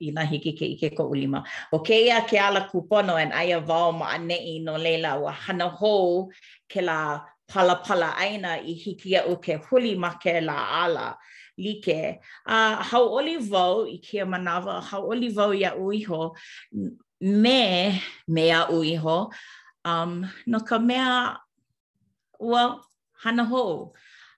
i 0.00 0.10
na 0.14 0.24
hiki 0.24 0.52
ke 0.56 0.78
ike 0.78 0.96
ko 0.96 1.10
ulima 1.10 1.42
o 1.72 1.80
ke 1.80 2.04
ia 2.06 2.22
ke 2.22 2.38
ala 2.38 2.68
kupono 2.72 3.16
and 3.20 3.32
i 3.32 3.46
have 3.46 3.68
all 3.68 3.90
ma 3.90 4.16
ne 4.16 4.38
i 4.54 4.58
no 4.62 4.74
lelo 4.76 5.22
wa 5.22 5.32
hana 5.32 5.68
ho 5.68 6.30
ke 6.72 6.80
la 6.84 7.20
pala 7.48 7.82
pala 7.84 8.14
aina 8.16 8.62
i 8.62 8.74
hiki 8.78 9.16
a 9.16 9.26
u 9.26 9.34
huli 9.66 9.98
ma 9.98 10.10
ke 10.14 10.40
la 10.40 10.84
ala 10.86 11.16
like. 11.58 11.86
A 11.86 12.20
uh, 12.46 12.76
hau 12.82 13.04
oli 13.18 13.36
vau 13.38 13.86
i 13.86 13.98
kia 13.98 14.24
manawa, 14.26 14.82
hau 14.82 15.10
oli 15.12 15.28
vau 15.32 15.50
i 15.52 15.64
uiho, 15.78 16.32
me, 17.20 18.00
me 18.28 18.50
a 18.50 18.66
uiho, 18.70 19.30
um, 19.86 20.26
no 20.46 20.58
ka 20.60 20.78
mea, 20.78 21.36
ua, 22.40 22.80
hana 23.22 23.44
ho 23.44 23.92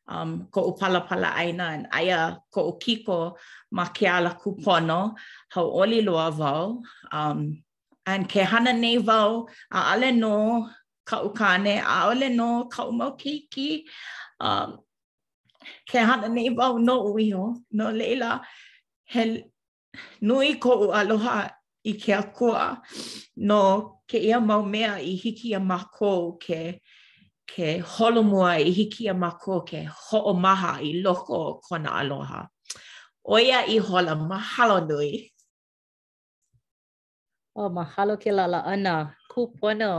Um, 0.09 0.47
ko 0.53 0.61
o 0.63 0.73
palapala 0.73 1.35
aina 1.35 1.65
an 1.67 1.89
aia 1.93 2.39
ko 2.53 2.63
o 2.63 2.73
kiko 2.79 3.35
ma 3.73 3.87
ke 3.87 4.03
ala 4.07 4.39
kupono 4.41 5.17
how 5.49 5.65
oli 5.67 6.01
loa 6.01 6.31
vau. 6.31 6.81
Um, 7.11 7.61
and 8.07 8.29
ke 8.29 8.47
hana 8.47 8.73
nei 8.73 8.99
vau 8.99 9.49
a 9.73 9.97
ale 9.99 10.13
no 10.13 10.71
ka 11.05 11.25
ukane, 11.25 11.83
a 11.83 12.07
ale 12.13 12.29
no 12.31 12.67
ka 12.69 12.87
umau 12.87 13.19
keiki. 13.19 13.83
Um, 14.39 14.79
ke 15.89 15.99
hana 15.99 16.29
nei 16.29 16.49
wau 16.59 16.75
no 16.79 16.95
ui 17.13 17.31
ho, 17.35 17.45
no 17.79 17.87
leila, 17.99 18.41
he 19.13 19.23
nui 20.23 20.55
ko 20.63 20.71
u 20.87 20.89
aloha 20.93 21.37
i 21.85 21.93
ke 22.03 22.13
akua, 22.17 22.77
no 23.37 23.61
ke 24.09 24.19
ia 24.31 24.41
mau 24.41 24.63
mea 24.63 24.97
i 25.03 25.15
hiki 25.23 25.55
a 25.55 25.61
mako 25.61 26.39
ke, 26.47 26.81
ke 27.47 27.79
holomua 27.97 28.57
i 28.61 28.71
hiki 28.79 29.07
a 29.09 29.15
mako 29.15 29.61
ke 29.69 29.87
ho'o 30.11 30.33
maha 30.35 30.77
i 30.83 30.99
loko 31.03 31.37
o 31.49 31.55
kona 31.67 31.99
aloha. 32.03 32.47
Oia 33.27 33.63
i 33.67 33.79
hola, 33.79 34.15
mahalo 34.17 34.79
nui. 34.89 35.31
O, 37.57 37.67
oh, 37.67 37.69
mahalo 37.71 38.17
ke 38.23 38.31
la 38.33 38.47
la 38.47 38.61
ana, 38.61 39.17
kūpono 39.33 39.91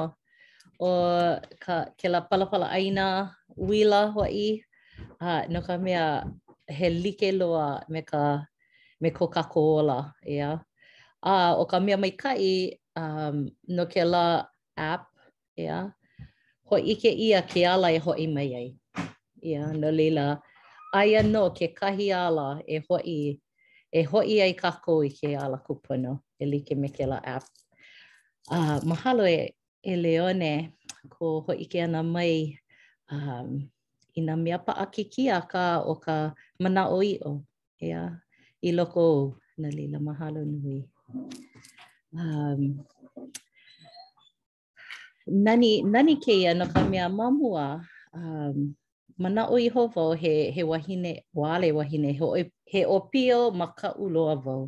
o 0.79 0.89
ka, 1.59 1.75
ke 1.99 2.07
la 2.07 2.21
palapala 2.29 2.69
aina 2.71 3.07
wila 3.57 4.03
hoa 4.13 4.27
Ha, 5.17 5.47
no 5.49 5.61
ka 5.65 5.77
mea 5.77 6.29
he 6.67 6.89
like 6.91 7.33
loa 7.33 7.83
me 7.89 8.01
ka 8.03 8.45
me 9.01 9.09
ko 9.09 9.25
cola 9.27 9.43
koola, 9.49 10.13
ia. 10.29 10.37
Yeah. 10.37 10.57
Uh, 11.23 11.57
o 11.57 11.65
ka 11.65 11.79
mea 11.79 11.97
mai 11.97 12.11
kai 12.11 12.77
um, 12.95 13.49
no 13.67 13.85
ke 13.89 14.05
la 14.05 14.43
app, 14.77 15.07
ia. 15.57 15.65
Yeah. 15.65 15.87
Ho 16.69 16.75
ike 16.77 17.11
ia 17.17 17.41
ke 17.41 17.65
ala 17.65 17.89
e 17.91 17.97
hoi 17.97 18.27
mai 18.29 18.53
ai. 18.53 18.67
Ia, 19.41 19.51
yeah, 19.51 19.71
no 19.73 19.89
leila. 19.89 20.37
Aia 20.93 21.23
no 21.23 21.49
ke 21.49 21.73
kahi 21.73 22.13
ala 22.13 22.61
e 22.69 22.77
hoi 22.89 23.33
e 23.97 24.03
hoi 24.03 24.37
ai 24.41 24.53
ka 24.53 24.69
ko 24.85 24.99
i 25.03 25.09
ke 25.09 25.33
ala 25.33 25.57
kupono 25.65 26.19
e 26.39 26.45
like 26.45 26.77
me 26.77 26.89
ke 26.93 27.07
la 27.09 27.17
app. 27.25 27.43
Uh, 28.53 28.77
mahalo 28.85 29.25
e, 29.25 29.57
e 29.83 29.93
leone 29.97 30.77
ko 31.09 31.41
ho 31.41 31.53
ke 31.73 31.79
ana 31.81 32.03
mai 32.03 32.53
um, 33.09 33.65
i 34.17 34.21
nā 34.25 34.35
mea 34.39 34.57
pa 34.65 34.73
akiki 34.83 35.27
a 35.33 35.41
ka 35.51 35.65
o 35.85 35.93
ka 36.05 36.17
mana 36.59 36.87
o 36.93 37.01
i 37.05 37.15
o. 37.29 37.37
Ea, 37.87 38.03
i 38.65 38.71
loko 38.73 39.03
o 39.17 39.19
na 39.61 39.69
lila 39.73 39.99
mahalo 40.07 40.41
nui. 40.45 40.79
Um, 42.19 42.61
nani, 45.27 45.71
nani 45.95 46.15
keia 46.25 46.55
no 46.57 46.65
ka 46.73 46.81
mea 46.89 47.09
mamua, 47.13 47.67
um, 48.17 48.73
mana 49.19 49.45
o 49.53 49.57
i 49.61 49.67
ho 49.75 49.85
vau 49.95 50.11
he, 50.25 50.35
he 50.55 50.63
wahine, 50.63 51.21
wale 51.33 51.69
wahine, 51.79 52.11
he, 52.17 52.49
he 52.73 52.85
opio 52.97 53.39
ma 53.53 53.67
ka 53.77 53.93
uloa 53.93 54.35
vau. 54.41 54.67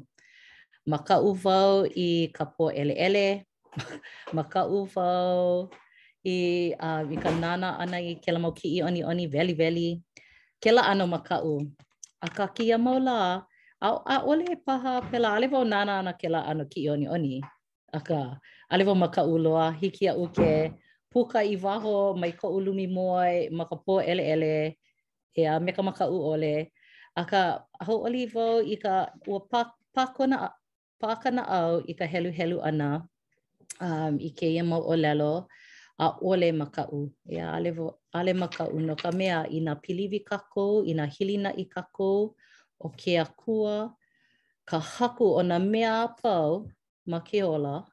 Ma 0.86 0.98
ka 1.06 1.20
uvau 1.22 1.86
i 2.08 2.10
ka 2.34 2.46
po 2.50 2.70
ele 2.84 2.94
ele, 3.08 3.28
ma 4.38 4.44
ka 4.54 4.62
uvau 4.70 5.66
i 5.74 5.88
i 6.30 6.38
uh, 6.88 7.02
i 7.06 7.16
ka 7.24 7.32
nana 7.44 7.70
ana 7.82 7.98
i 8.10 8.14
ke 8.24 8.30
la 8.34 8.40
mau 8.44 8.54
ki 8.60 8.68
i 8.78 8.80
oni 8.88 9.02
oni 9.12 9.26
veli 9.36 9.54
veli. 9.62 9.90
Ke 10.64 10.70
la 10.76 10.82
ano 10.92 11.06
makau. 11.16 11.52
A 12.26 12.28
ka 12.38 12.44
ki 12.56 12.66
a 12.76 12.78
mau 12.86 12.98
la, 13.08 13.18
a, 13.86 13.88
a 14.16 14.18
ole 14.32 14.46
e 14.56 14.58
paha 14.68 14.94
pe 15.10 15.18
la 15.24 15.30
alewa 15.36 15.58
o 15.64 15.68
nana 15.74 15.94
ana 16.02 16.12
ke 16.22 16.28
la 16.34 16.40
ano 16.52 16.64
ki 16.72 16.80
i 16.86 16.88
oni 16.94 17.08
oni. 17.16 17.34
A 17.98 18.00
ka 18.08 18.20
alewa 18.74 18.94
makau 19.04 19.36
loa, 19.46 19.66
hiki 19.82 20.06
a 20.12 20.14
uke, 20.24 20.54
puka 21.12 21.40
i 21.54 21.56
waho 21.66 21.96
mai 22.22 22.32
ko 22.40 22.46
ulumi 22.58 22.88
moi, 22.98 23.34
ma 23.58 23.64
ka 23.70 23.76
po 23.86 23.94
ele 24.12 24.24
ele, 24.34 24.52
e 25.42 25.42
a 25.52 25.56
me 25.64 25.72
ka 25.78 25.82
makau 25.90 26.12
ole. 26.34 26.56
A 27.22 27.24
ka 27.32 27.40
hau 27.86 27.98
oli 28.08 28.24
vau 28.36 28.56
i 28.74 28.76
ka 28.86 28.94
ua 29.32 29.40
pa, 29.52 29.62
pakona, 29.96 30.38
pakana 31.02 31.44
au 31.62 31.74
i 31.92 31.94
ka 32.00 32.06
helu 32.14 32.32
helu 32.38 32.58
ana 32.70 32.88
um, 33.88 34.14
i 34.28 34.30
ke 34.38 34.48
ia 34.56 34.64
mau 34.72 34.82
o 34.94 34.94
a 36.00 36.16
ole 36.24 36.52
makau. 36.56 37.12
Ia 37.28 37.52
ale, 37.60 37.76
ale 38.16 38.32
makau 38.34 38.72
no 38.80 38.96
ka 38.96 39.12
mea 39.12 39.44
i 39.52 39.60
nga 39.60 39.76
piliwi 39.76 40.20
kako, 40.24 40.88
i 40.90 40.96
nga 40.96 41.06
hilina 41.16 41.52
i 41.62 41.66
kako, 41.68 42.12
o 42.80 42.88
ke 43.00 43.20
akua, 43.20 43.76
ka 44.70 44.78
haku 44.80 45.28
o 45.36 45.42
nga 45.50 45.60
mea 45.60 46.08
pau 46.24 46.54
ma 47.10 47.20
ke 47.20 47.44
ola, 47.44 47.84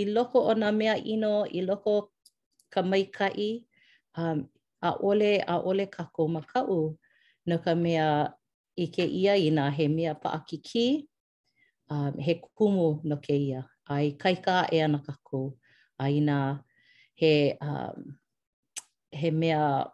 i 0.00 0.08
loko 0.14 0.38
o 0.50 0.52
nga 0.60 0.70
mea 0.72 0.94
ino, 1.12 1.44
i 1.46 1.60
loko 1.62 2.10
ka 2.72 2.80
maikai, 2.82 3.62
um, 4.18 4.38
a 4.82 4.90
ole 5.08 5.32
a 5.52 5.60
ole 5.62 5.86
kako 5.86 6.22
makau 6.28 6.98
no 7.48 7.54
ka 7.64 7.72
mea 7.74 8.34
i 8.74 8.84
ke 8.94 9.04
ia 9.06 9.34
i 9.38 9.48
nga 9.56 9.64
he 9.70 9.86
mea 9.88 10.14
paakiki, 10.18 11.06
um, 11.90 12.12
he 12.18 12.34
kumu 12.58 12.98
no 13.04 13.16
ke 13.22 13.34
ia, 13.36 13.60
ai 13.86 14.16
kaika 14.18 14.66
e 14.74 14.80
ana 14.82 14.98
kako, 14.98 15.54
ai 16.02 16.18
nga 16.26 16.38
mea 16.58 16.70
he 17.22 17.54
um 17.62 18.18
he 19.14 19.30
mea 19.30 19.86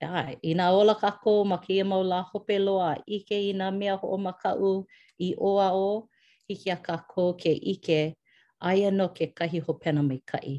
ai 0.00 0.40
ina 0.40 0.72
ola 0.72 0.94
kako 0.96 1.44
ma 1.44 1.58
ke 1.60 1.84
mo 1.84 2.00
la 2.10 2.24
hope 2.24 2.56
loa 2.58 2.96
ike 3.04 3.36
ina 3.52 3.66
mea 3.70 3.94
ho 4.00 4.16
ma 4.16 4.32
ka 4.32 4.52
u 4.56 4.72
i 5.28 5.30
oa 5.50 5.68
o 5.76 5.90
hiki 6.48 6.70
a 6.76 6.78
kako 6.86 7.24
ke 7.42 7.52
ike 7.72 8.00
ai 8.68 8.80
ano 8.88 9.08
ke 9.16 9.26
kahi 9.38 9.58
ho 9.66 9.72
pena 9.82 10.00
mai 10.08 10.20
kai 10.32 10.54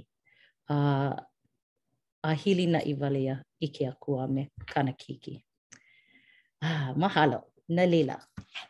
a 0.73 0.75
uh, 0.75 1.13
a 2.30 2.32
hili 2.41 2.65
na 2.73 2.80
i 2.91 2.93
vale 3.02 3.21
ya 3.30 3.36
ike 3.65 3.84
a 3.91 3.93
kua 4.04 4.28
me 4.34 4.43
kana 4.71 4.93
kiki 5.02 5.36
ah 6.65 6.89
mahalo 7.02 7.39
na 7.75 7.84
lila 7.93 8.15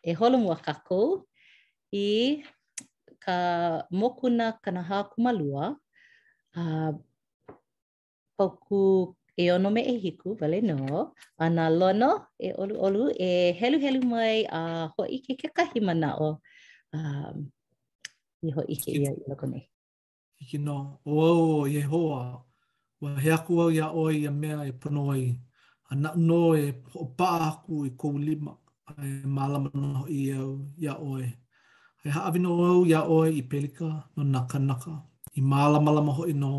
e 0.09 0.13
holo 0.19 0.37
mua 0.45 0.55
kako 0.65 1.01
i 2.07 2.07
ka 3.25 3.37
mokuna 3.99 4.45
kana 4.63 4.81
ha 4.89 4.97
kumalua 5.11 5.63
a 6.59 6.61
uh, 6.61 6.91
hoku 8.39 8.85
e 9.41 9.51
ono 9.55 9.69
me 9.75 9.81
e 9.83 9.93
hiku, 10.03 10.27
vale 10.39 10.57
no, 10.69 10.79
a 11.39 11.45
nā 11.55 11.65
lono 11.79 12.11
e 12.45 12.53
olu 12.61 12.75
olu 12.85 13.01
e 13.27 13.51
helu 13.59 13.77
helu 13.83 14.01
mai 14.11 14.37
a 14.47 14.61
hoi 14.95 15.15
ke 15.25 15.33
ke 15.41 15.47
kahi 15.57 15.79
mana 15.87 16.09
o 16.15 16.29
um, 16.97 17.37
i 18.47 18.49
ho 18.55 18.61
ke 18.83 18.91
ia 18.97 19.11
i 19.11 19.21
loko 19.29 19.45
nei. 19.51 19.63
Hiki 20.39 20.57
no, 20.67 20.77
o 21.05 21.11
au 21.31 21.41
o 21.57 21.67
e 21.67 21.71
Yehoa, 21.77 22.23
wa 23.01 23.09
he 23.23 23.29
aku 23.37 23.53
au 23.63 23.69
ia 23.77 23.87
oi 24.03 24.17
a 24.31 24.31
mea 24.41 24.57
e 24.71 24.73
panoi, 24.81 25.23
a 25.91 25.93
nā 26.01 26.09
no 26.27 26.39
e 26.55 26.63
o 27.01 27.05
paa 27.19 27.39
aku 27.51 27.75
i 27.91 27.91
kou 28.01 28.15
lima, 28.27 28.53
a 28.87 28.91
e 29.03 29.09
malama 29.37 29.69
no 29.81 29.87
hoi 30.01 30.19
au 30.39 30.51
ia 30.85 30.93
oi. 31.13 31.25
Hei 32.01 32.11
haawino 32.15 32.49
au 32.71 32.81
ia 32.91 32.99
oi 33.17 33.29
e 33.35 33.39
i 33.41 33.47
pelika 33.51 33.89
no 34.15 34.21
nakanaka, 34.33 34.93
i 35.39 35.41
malama 35.51 35.91
lama 35.97 36.13
hoi 36.19 36.33
no, 36.43 36.51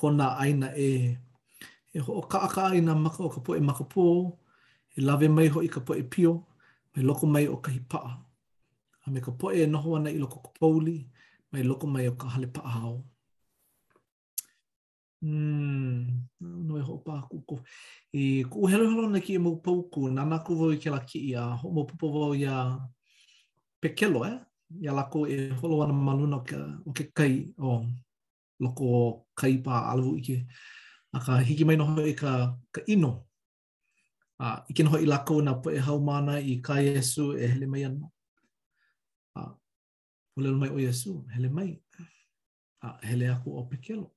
kona 0.00 0.26
aina 0.42 0.68
e 0.88 1.18
e 1.94 1.98
ho 2.04 2.10
ka 2.32 2.38
aka 2.46 2.62
aina 2.72 2.92
maka 3.04 3.20
o 3.24 3.28
ka 3.34 3.40
e 3.56 3.60
maka 3.68 3.84
po 3.92 4.04
e 4.96 5.00
lave 5.06 5.26
mai 5.36 5.48
ho 5.52 5.58
i 5.62 5.68
ka 5.74 5.80
po 5.86 5.92
e 5.94 6.02
pio 6.12 6.32
mai 6.92 7.02
loko 7.08 7.24
mai 7.34 7.46
o 7.48 7.56
ka 7.64 7.70
hipa 7.76 7.98
a 9.04 9.10
me 9.12 9.18
ka 9.26 9.32
po 9.38 9.46
e 9.50 9.60
noho 9.72 9.88
ana 9.96 10.10
i 10.10 10.18
loko 10.24 10.38
ka 10.44 10.50
pauli 10.60 10.96
mai 11.52 11.62
loko 11.68 11.84
mai 11.92 12.06
o 12.08 12.14
ka 12.20 12.26
hale 12.34 12.46
pa 12.54 12.62
hao 12.74 12.94
mm 15.22 15.98
no 16.66 16.72
e 16.78 16.82
ho 16.88 16.94
pa 17.06 17.14
ku 17.30 17.36
ko 17.48 17.54
e 18.14 18.22
ku 18.50 18.58
helo 18.70 18.84
helo 18.92 19.06
na 19.10 19.20
ki 19.24 19.32
mo 19.44 19.50
pau 19.64 19.78
ku 19.92 20.00
na 20.14 20.22
na 20.30 20.36
ku 20.44 20.52
voi 20.58 20.76
ke 20.82 20.88
la 20.94 21.00
ki 21.08 21.18
ia 21.30 21.42
ho 21.60 21.66
mo 21.74 21.82
popo 21.88 22.06
vo 22.14 22.24
ia 22.42 22.54
pekelo 23.82 24.18
e 24.22 24.26
eh? 24.32 24.38
ia 24.84 24.92
la 24.98 25.04
e 25.34 25.36
holo 25.58 25.74
ana 25.82 25.94
maluna 26.06 26.38
ka 26.48 26.58
o 26.88 26.90
ke 26.96 27.04
kai 27.18 27.34
o 27.64 27.66
oh. 27.74 27.80
loko 28.60 29.24
pa 29.64 29.74
alu 29.92 30.18
ike. 30.18 30.36
A 31.14 31.18
ka 31.24 31.32
hiki 31.40 31.64
mai 31.64 31.76
ho 31.78 32.02
e 32.10 32.14
ka, 32.20 32.32
ka 32.74 32.80
ino. 32.92 33.12
A, 34.40 34.46
uh, 34.46 34.58
ike 34.70 34.82
noho 34.84 34.98
i 35.02 35.06
lako 35.12 35.34
na 35.42 35.52
po 35.62 35.68
e 35.70 35.78
hau 35.86 35.98
mana 36.08 36.34
i 36.40 36.52
ka 36.66 36.74
Yesu 36.86 37.24
e 37.36 37.44
hele 37.52 37.66
mai 37.72 37.82
ana. 37.88 38.06
A, 39.34 39.40
uh, 39.46 39.52
ulelo 40.36 40.56
mai 40.60 40.70
o 40.70 40.78
Yesu, 40.86 41.12
e 41.28 41.34
hele 41.34 41.48
mai. 41.56 41.70
A, 42.84 42.88
uh, 42.88 42.98
hele 43.08 43.26
aku 43.34 43.48
o 43.60 43.64
pekelo. 43.70 44.08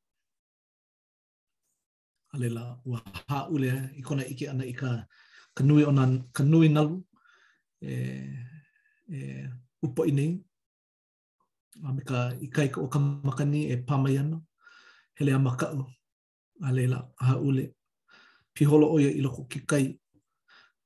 Alela, 2.33 2.63
wa 2.89 2.99
ha 3.29 3.37
ule 3.53 3.67
i 3.97 4.01
kona 4.07 4.23
ike 4.31 4.45
ana 4.51 4.63
i 4.65 4.73
ka 4.81 4.89
kanui, 5.57 5.83
ona, 5.89 6.03
kanui 6.35 6.67
nalu. 6.75 6.97
E, 7.81 7.93
e, 9.09 9.17
upo 9.85 10.01
i 10.05 10.11
nei, 10.17 10.31
a 11.71 11.89
me 11.95 12.01
ka 12.07 12.19
i 12.41 12.47
kai 12.55 12.67
ka 12.73 12.79
o 12.81 12.87
ka 12.93 12.99
makani 13.27 13.61
e 13.73 13.77
pamai 13.87 14.15
ana 14.21 14.37
hele 15.17 15.31
a 15.33 15.39
makau 15.45 15.79
a 16.67 16.71
leila 16.75 16.99
a 17.25 17.39
ule 17.47 17.63
pi 18.53 18.61
holo 18.69 18.85
oia 18.95 19.09
i 19.09 19.21
loko 19.25 19.41
ki 19.51 19.59
kai 19.71 19.85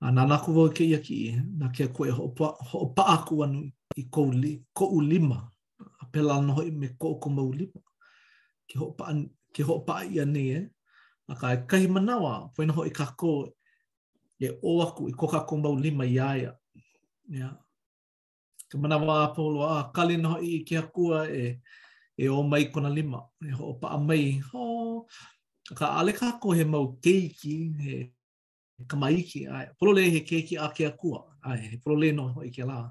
a 0.05 0.11
nana 0.15 0.35
ku 0.43 0.51
wau 0.55 0.69
ke 0.75 0.83
ia 0.91 0.99
i 1.09 1.35
na 1.59 1.67
kia 1.75 1.87
koe 1.95 2.09
hoopa 2.17 2.45
ho 2.69 2.77
aku 3.15 3.35
anu 3.43 3.59
i 3.99 4.03
kou 4.15 4.29
li, 4.41 4.51
kou 4.77 5.01
lima 5.09 5.39
a 6.01 6.03
pela 6.11 6.35
noho 6.47 6.61
i 6.63 6.71
me 6.79 6.87
kou 7.01 7.13
ko 7.21 7.29
mau 7.29 7.49
lima 7.59 7.79
ki 8.67 8.75
hoopa 8.79 9.03
an 9.11 9.19
ki 9.53 9.61
hoopa 9.67 9.93
ia 10.15 10.25
ne 10.25 10.43
e 10.57 10.61
a 11.27 11.33
ka 11.39 11.47
e 11.53 11.57
kahi 11.69 11.87
manawa 11.95 12.33
poina 12.53 12.73
ho 12.75 12.81
i 12.85 12.91
ka 12.97 13.05
ko 13.19 13.31
e 14.39 14.47
o 14.61 14.71
aku 14.85 15.09
i 15.09 15.13
koka 15.19 15.39
ko 15.47 15.55
mau 15.57 15.75
lima 15.75 16.05
i 16.05 16.19
aia 16.19 16.51
yeah. 17.29 17.55
ka 18.71 18.77
mana 18.81 18.97
wā 18.97 19.17
pōlo, 19.35 19.63
a 19.63 19.69
ah, 19.79 19.83
kali 19.93 20.17
noho 20.17 20.39
i 20.43 20.59
kia 20.65 20.81
kua 20.81 21.25
e, 21.29 21.61
e 22.17 22.29
o 22.29 22.41
mai 22.43 22.65
kona 22.73 22.89
lima, 22.89 23.21
e 23.47 23.51
ho 23.53 23.65
o 23.71 23.73
pa 23.81 23.87
a 23.95 23.99
mai, 24.01 24.39
ho, 24.51 24.61
oh. 24.65 25.05
ka 25.77 25.85
ale 25.99 26.13
ka 26.13 26.31
ko 26.41 26.51
he 26.53 26.63
mau 26.65 26.95
keiki, 27.03 27.55
he 27.81 27.93
kamaiki, 28.89 29.45
ai, 29.49 29.69
pōlo 29.77 29.93
le 29.99 30.03
he 30.09 30.21
keiki 30.25 30.57
a 30.61 30.71
kia 30.73 30.91
kua, 30.97 31.21
ai, 31.45 31.57
he 31.71 31.77
pōlo 31.77 31.99
le 32.01 32.11
noho 32.13 32.41
i 32.45 32.49
kia 32.51 32.65
lā, 32.69 32.81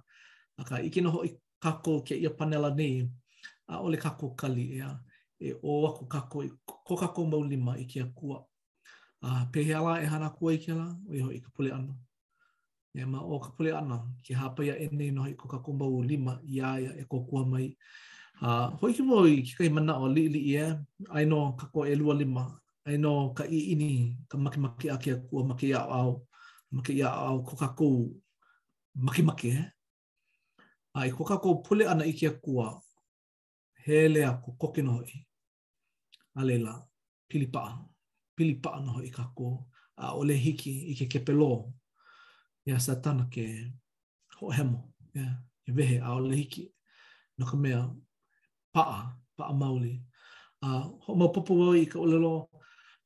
a 0.58 0.62
ka 0.68 0.78
iki 0.78 1.00
noho 1.02 1.24
i 1.26 1.30
ka 1.62 1.72
ke 1.82 1.98
kia 2.06 2.16
ia 2.22 2.30
panela 2.30 2.70
nei, 2.74 3.02
a 3.68 3.80
ole 3.82 3.96
ka 3.98 4.10
ko 4.14 4.30
kali 4.38 4.70
ea, 4.78 4.94
e 5.42 5.54
o 5.60 5.82
aku 5.90 6.06
ka 6.06 6.20
ko, 6.30 6.44
ko 6.86 6.96
ka 6.96 7.10
mau 7.26 7.42
lima 7.42 7.74
i 7.78 7.84
kia 7.84 8.06
kua, 8.14 8.38
a 9.22 9.46
pehe 9.52 9.74
ala 9.74 9.98
e 10.02 10.06
hana 10.06 10.30
kua 10.30 10.54
i 10.54 10.58
kia 10.58 10.74
lā, 10.74 10.88
o 11.10 11.14
iho 11.14 11.30
i 11.32 11.40
ka 11.40 11.50
pule 11.50 11.72
ana. 11.74 12.03
e 12.94 13.02
ma 13.10 13.20
o 13.20 13.36
ka 13.40 13.50
pule 13.56 13.70
ana 13.76 13.98
ki 14.24 14.32
hapa 14.40 14.60
ia 14.66 14.74
e 14.78 14.86
nei 14.98 15.10
noha 15.10 15.28
i 15.30 15.34
ko 15.34 15.46
ka 15.52 15.58
kumba 15.64 15.86
u 15.86 15.98
lima 16.10 16.32
e 16.46 16.50
i 16.58 16.60
aia 16.72 16.90
e 17.02 17.04
ko 17.10 17.16
kua 17.28 17.42
mai. 17.52 17.68
Uh, 18.46 18.66
hoi 18.78 18.92
ki 18.94 19.02
mo 19.08 19.16
i 19.26 19.42
ki 19.46 19.52
kai 19.58 19.68
mana 19.76 19.92
o 19.98 20.06
li 20.14 20.24
li 20.34 20.40
i 20.50 20.54
e, 20.62 20.66
aino 21.16 21.38
ka 21.58 21.66
ko 21.74 21.80
e 21.86 21.94
lua 22.00 22.14
lima, 22.20 22.44
aino 22.88 23.34
ka 23.36 23.44
i 23.46 23.58
ini, 23.74 23.90
ka 24.30 24.36
maki 24.44 24.58
maki 24.64 24.86
a 24.90 24.96
kia 25.02 25.16
kua 25.28 25.42
maki 25.50 25.66
ia 25.72 25.80
au, 26.00 26.10
maki 26.74 26.92
ia 27.00 27.10
au 27.26 27.36
ko 27.46 27.52
ka 27.60 27.68
kou 27.78 27.96
maki 29.06 29.22
maki 29.28 29.50
e. 29.58 29.62
A 30.98 31.06
i 31.06 31.10
ko 31.16 31.24
ka 31.26 31.36
kou 31.42 31.54
pule 31.66 31.84
ana 31.92 32.04
i 32.06 32.12
kia 32.18 32.32
kua, 32.44 32.70
he 33.84 34.08
lea 34.14 34.30
ko 34.42 34.54
koke 34.60 34.82
noho 34.82 35.02
i, 35.02 35.16
a 36.38 36.44
leila, 36.46 36.78
pili 37.28 37.46
paa, 37.50 37.74
pili 38.36 38.54
paa 38.62 38.78
noho 38.82 39.02
i 39.02 39.10
ka 39.14 39.26
kou, 39.34 39.58
a 39.98 40.14
ole 40.18 40.34
hiki 40.34 40.72
i 40.94 40.98
ke 40.98 41.06
kepe 41.10 41.32
loo, 41.34 41.74
ia 42.66 42.78
sa 42.80 42.94
tana 42.96 43.24
ke 43.32 43.44
ho 44.40 44.46
hemo 44.56 44.80
ia 45.14 45.20
yeah. 45.22 45.32
e 45.68 45.70
vehe 45.76 45.96
a 46.00 46.08
ole 46.18 46.34
hiki 46.40 46.64
no 47.38 47.44
ka 47.50 47.56
mea 47.64 47.80
paa 48.74 49.00
paa 49.36 49.52
mauli 49.60 49.94
a 50.66 50.68
uh, 50.68 50.82
ho 51.04 51.10
ma 51.20 51.26
popo 51.34 51.52
wau 51.60 51.74
i 51.82 51.86
ka 51.92 51.98
olelo 52.04 52.32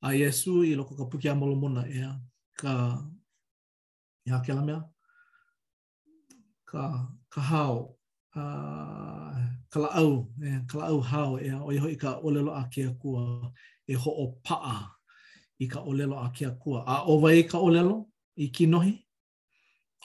a 0.07 0.09
yesu 0.21 0.53
i 0.69 0.75
loko 0.79 0.93
ka 0.99 1.05
puki 1.11 1.29
a 1.31 1.35
molomona 1.39 1.83
ia 1.97 2.11
ka 2.61 2.73
ia 4.29 4.39
ke 4.45 4.53
la 4.57 4.63
mea 4.69 4.81
ka 6.71 6.83
ka 7.35 7.41
hao 7.51 7.75
uh, 8.41 9.35
ka 9.73 9.79
la 9.85 9.91
au 10.03 10.13
ia 10.45 10.61
ka 10.71 10.75
la 10.79 10.85
au 10.93 11.01
hao 11.11 11.31
ia 11.47 11.57
o 11.67 11.69
iho 11.77 11.89
i 11.95 11.99
ka 12.05 12.11
olelo 12.27 12.51
a 12.61 12.63
ke 12.73 12.83
akua 12.91 13.25
e 13.95 13.97
ho 14.03 14.11
o 14.25 14.27
paa 14.47 14.79
i 15.65 15.67
ka 15.73 15.81
olelo 15.91 16.15
a 16.27 16.29
ke 16.37 16.45
akua 16.53 16.79
a 16.95 16.95
o 17.11 17.13
vai 17.23 17.43
ka 17.51 17.59
olelo 17.67 17.97
i 18.45 18.47
kinohi 18.57 18.93
nohi 18.95 18.95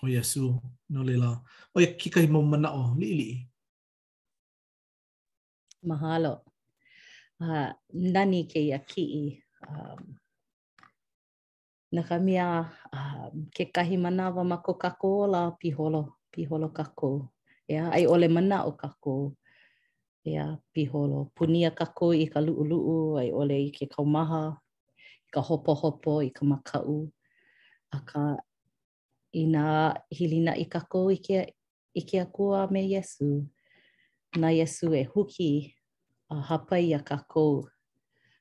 o 0.03 0.05
Yesu 0.07 0.59
no 0.91 1.01
lela. 1.01 1.39
O 1.73 1.79
ia 1.79 1.95
kikahi 1.95 2.27
mo 2.27 2.43
mana 2.43 2.69
o 2.75 2.91
li 2.99 3.09
li. 3.15 3.29
Mahalo. 5.87 6.43
Uh, 7.39 7.71
nani 7.95 8.43
ke 8.51 8.59
ia 8.59 8.83
i. 8.97 9.39
Um, 9.63 10.19
na 11.95 12.01
ka 12.03 12.19
mea 12.19 12.67
um, 12.91 13.47
ke 13.55 13.71
kahi 13.71 13.95
mana 13.95 14.27
wa 14.29 14.43
mako 14.43 14.73
kako 14.75 15.31
la 15.31 15.51
piholo, 15.55 16.19
piholo 16.35 16.67
kako. 16.75 17.31
Ea, 17.69 17.87
ai 17.95 18.03
ole 18.05 18.27
mana 18.27 18.67
o 18.67 18.75
kako. 18.75 19.31
Ea, 20.27 20.59
piholo. 20.75 21.31
Punia 21.35 21.71
kako 21.71 22.11
i 22.11 22.27
ka 22.27 22.43
luuluu, 22.43 23.19
ai 23.23 23.31
ole 23.31 23.55
i 23.71 23.71
ke 23.71 23.85
kaumaha, 23.87 24.59
ka 25.33 25.39
hopo 25.39 25.71
hopo, 25.75 26.19
i 26.19 26.27
ka 26.35 26.43
makau. 26.43 27.07
Aka, 27.95 28.39
i 29.33 29.43
nā 29.49 29.67
hilina 30.13 30.55
i 30.57 30.65
kako 30.69 31.07
i 31.13 31.17
ke, 31.21 31.43
i 31.97 32.03
ke 32.07 32.19
akua 32.21 32.67
me 32.71 32.83
Yesu. 32.85 33.29
Nā 34.37 34.51
Yesu 34.53 34.91
e 34.95 35.03
huki 35.09 35.73
a 36.33 36.39
hapai 36.49 36.93
a 36.95 36.99
kako 37.03 37.45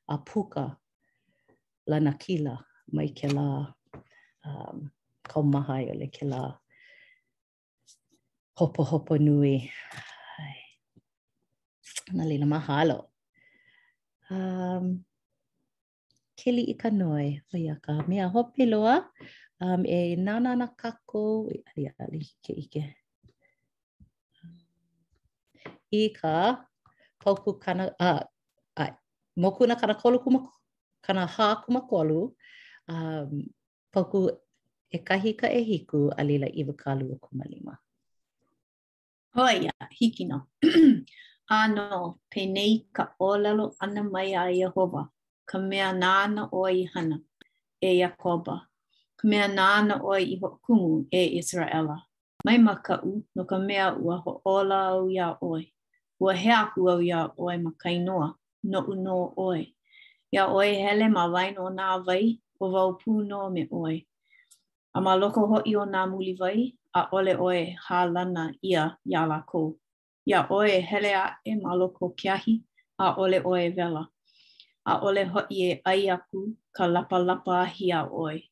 a 0.08 0.18
puka 0.18 0.70
lana 1.86 2.12
kila 2.18 2.58
mai 2.92 3.08
ke 3.16 3.30
la 3.32 3.72
um, 4.44 4.88
kau 5.28 5.42
maha 5.42 5.80
i 5.82 5.88
ole 5.92 6.08
ke 6.14 6.28
la 6.28 6.40
hopo 8.60 8.84
hopo 8.84 9.16
nui. 9.18 9.56
Ai. 10.44 10.56
Nā 12.16 12.28
lila 12.28 12.46
mahalo. 12.48 12.98
Um, 14.32 14.98
keli 16.36 16.64
i 16.68 16.74
ka 16.76 16.88
noe, 16.90 17.42
oi 17.54 17.68
a 17.72 17.76
ka 17.84 18.02
mea 18.08 18.28
hopi 18.28 18.66
loa. 18.66 18.98
um, 19.62 19.82
e 19.86 20.16
nana 20.26 20.50
na 20.60 20.66
kako, 20.80 21.46
i 21.54 21.56
e, 21.58 21.62
ali 21.70 21.84
ali, 22.02 22.20
ike 22.32 22.52
ike. 22.62 22.82
I 25.90 26.02
ka 26.18 26.34
pauku 27.22 27.50
kana, 27.62 27.84
uh, 28.00 28.22
ai, 28.76 28.92
moku 29.38 29.66
na 29.68 29.74
kana 29.74 29.94
kolu 29.94 30.18
kuma, 30.24 30.40
kana 31.06 31.26
hā 31.26 31.62
kuma 31.64 31.80
kolu, 31.86 32.32
um, 32.88 33.46
pauku 33.94 34.18
e 34.90 34.98
kahi 34.98 35.36
ka 35.40 35.46
e 35.46 35.60
hiku 35.62 36.10
alila 36.18 36.46
i 36.50 36.64
wakalu 36.64 37.04
o 37.14 37.18
kuma 37.26 37.44
lima. 37.46 37.76
Hoi, 39.34 39.56
ia, 39.64 39.72
hiki 39.98 40.24
no. 40.24 40.42
Ano, 41.48 42.18
penei 42.30 42.86
ka 42.92 43.14
olalo 43.20 43.74
ana 43.80 44.02
mai 44.02 44.32
a 44.42 44.48
Yehova, 44.50 45.08
ka 45.46 45.58
mea 45.58 45.92
nana 45.92 46.48
o 46.52 46.64
i 46.66 46.84
hana, 46.94 47.16
e 47.80 47.98
Yakoba. 48.00 48.16
Yakoba. 48.20 48.56
ka 49.22 49.28
mea 49.30 49.46
nāna 49.58 49.94
oa 50.08 50.18
i 50.18 50.34
ho 50.42 50.48
kumu 50.66 50.88
e 51.18 51.38
Israela. 51.40 51.96
Mai 52.44 52.58
makau 52.58 53.10
no 53.34 53.42
ka 53.50 53.56
mea 53.66 53.94
ua 54.04 54.16
ho 54.22 54.40
ola 54.54 54.78
au 54.96 55.06
ia 55.08 55.36
oi. 55.50 55.62
Ua 56.22 56.32
hea 56.34 56.58
aku 56.66 56.80
au 56.90 56.98
ia 57.00 57.20
oi 57.46 57.56
ma 57.64 57.70
kainoa 57.82 58.28
no 58.70 58.78
uno 58.92 59.14
oi. 59.48 59.62
Ia 60.34 60.42
oi 60.56 60.68
e 60.74 60.82
hele 60.84 61.06
ma 61.16 61.22
waino 61.34 61.62
nā 61.78 61.86
vai 62.06 62.26
o 62.62 62.66
vau 62.74 62.90
pūno 63.00 63.38
me 63.54 63.62
oi. 63.84 63.96
A 64.96 65.00
ma 65.04 65.12
loko 65.20 65.40
ho 65.50 65.58
i 65.70 65.76
o 65.80 65.84
nā 65.92 66.02
muli 66.10 66.34
vai 66.40 66.58
a 66.92 67.06
ole 67.16 67.32
oi 67.46 67.60
hālana 67.86 68.44
ia 68.70 68.82
ia 69.12 69.22
la 69.30 69.38
kō. 69.50 69.62
Ia 70.30 70.40
oi 70.50 70.70
hele 70.90 71.12
a 71.14 71.38
e 71.44 71.52
ma 71.62 71.70
loko 71.80 72.04
kiahi 72.18 72.54
a 73.04 73.14
ole 73.22 73.38
oe 73.52 73.70
vela. 73.76 74.02
E 74.88 74.90
a 74.90 74.94
ole 75.06 75.22
ho 75.30 75.40
i 75.48 75.68
e 75.70 75.80
ai 75.84 76.10
aku 76.10 76.40
ka 76.76 76.84
lapa 76.86 77.16
lapa 77.28 77.64
hi 77.74 77.86
a 77.92 78.02
oi. 78.10 78.48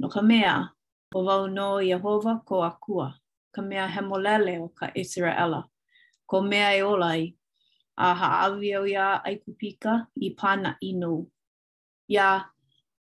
No 0.00 0.08
ka 0.08 0.20
mea, 0.22 0.68
o 1.14 1.18
vau 1.26 1.42
no 1.56 1.66
Yehova 1.90 2.32
ko 2.48 2.56
akua, 2.64 3.08
ka 3.54 3.60
mea 3.62 3.86
hemolele 3.94 4.52
o 4.64 4.68
ka 4.78 4.86
Israela, 5.02 5.60
ko 6.30 6.36
mea 6.40 6.68
e 6.76 6.80
olai, 6.82 7.34
a 7.96 8.14
haawi 8.14 8.72
au 8.76 8.84
ia 8.86 9.06
aikupika 9.26 9.92
i 10.16 10.28
pana 10.30 10.70
inu. 10.82 11.26
Ia 12.10 12.28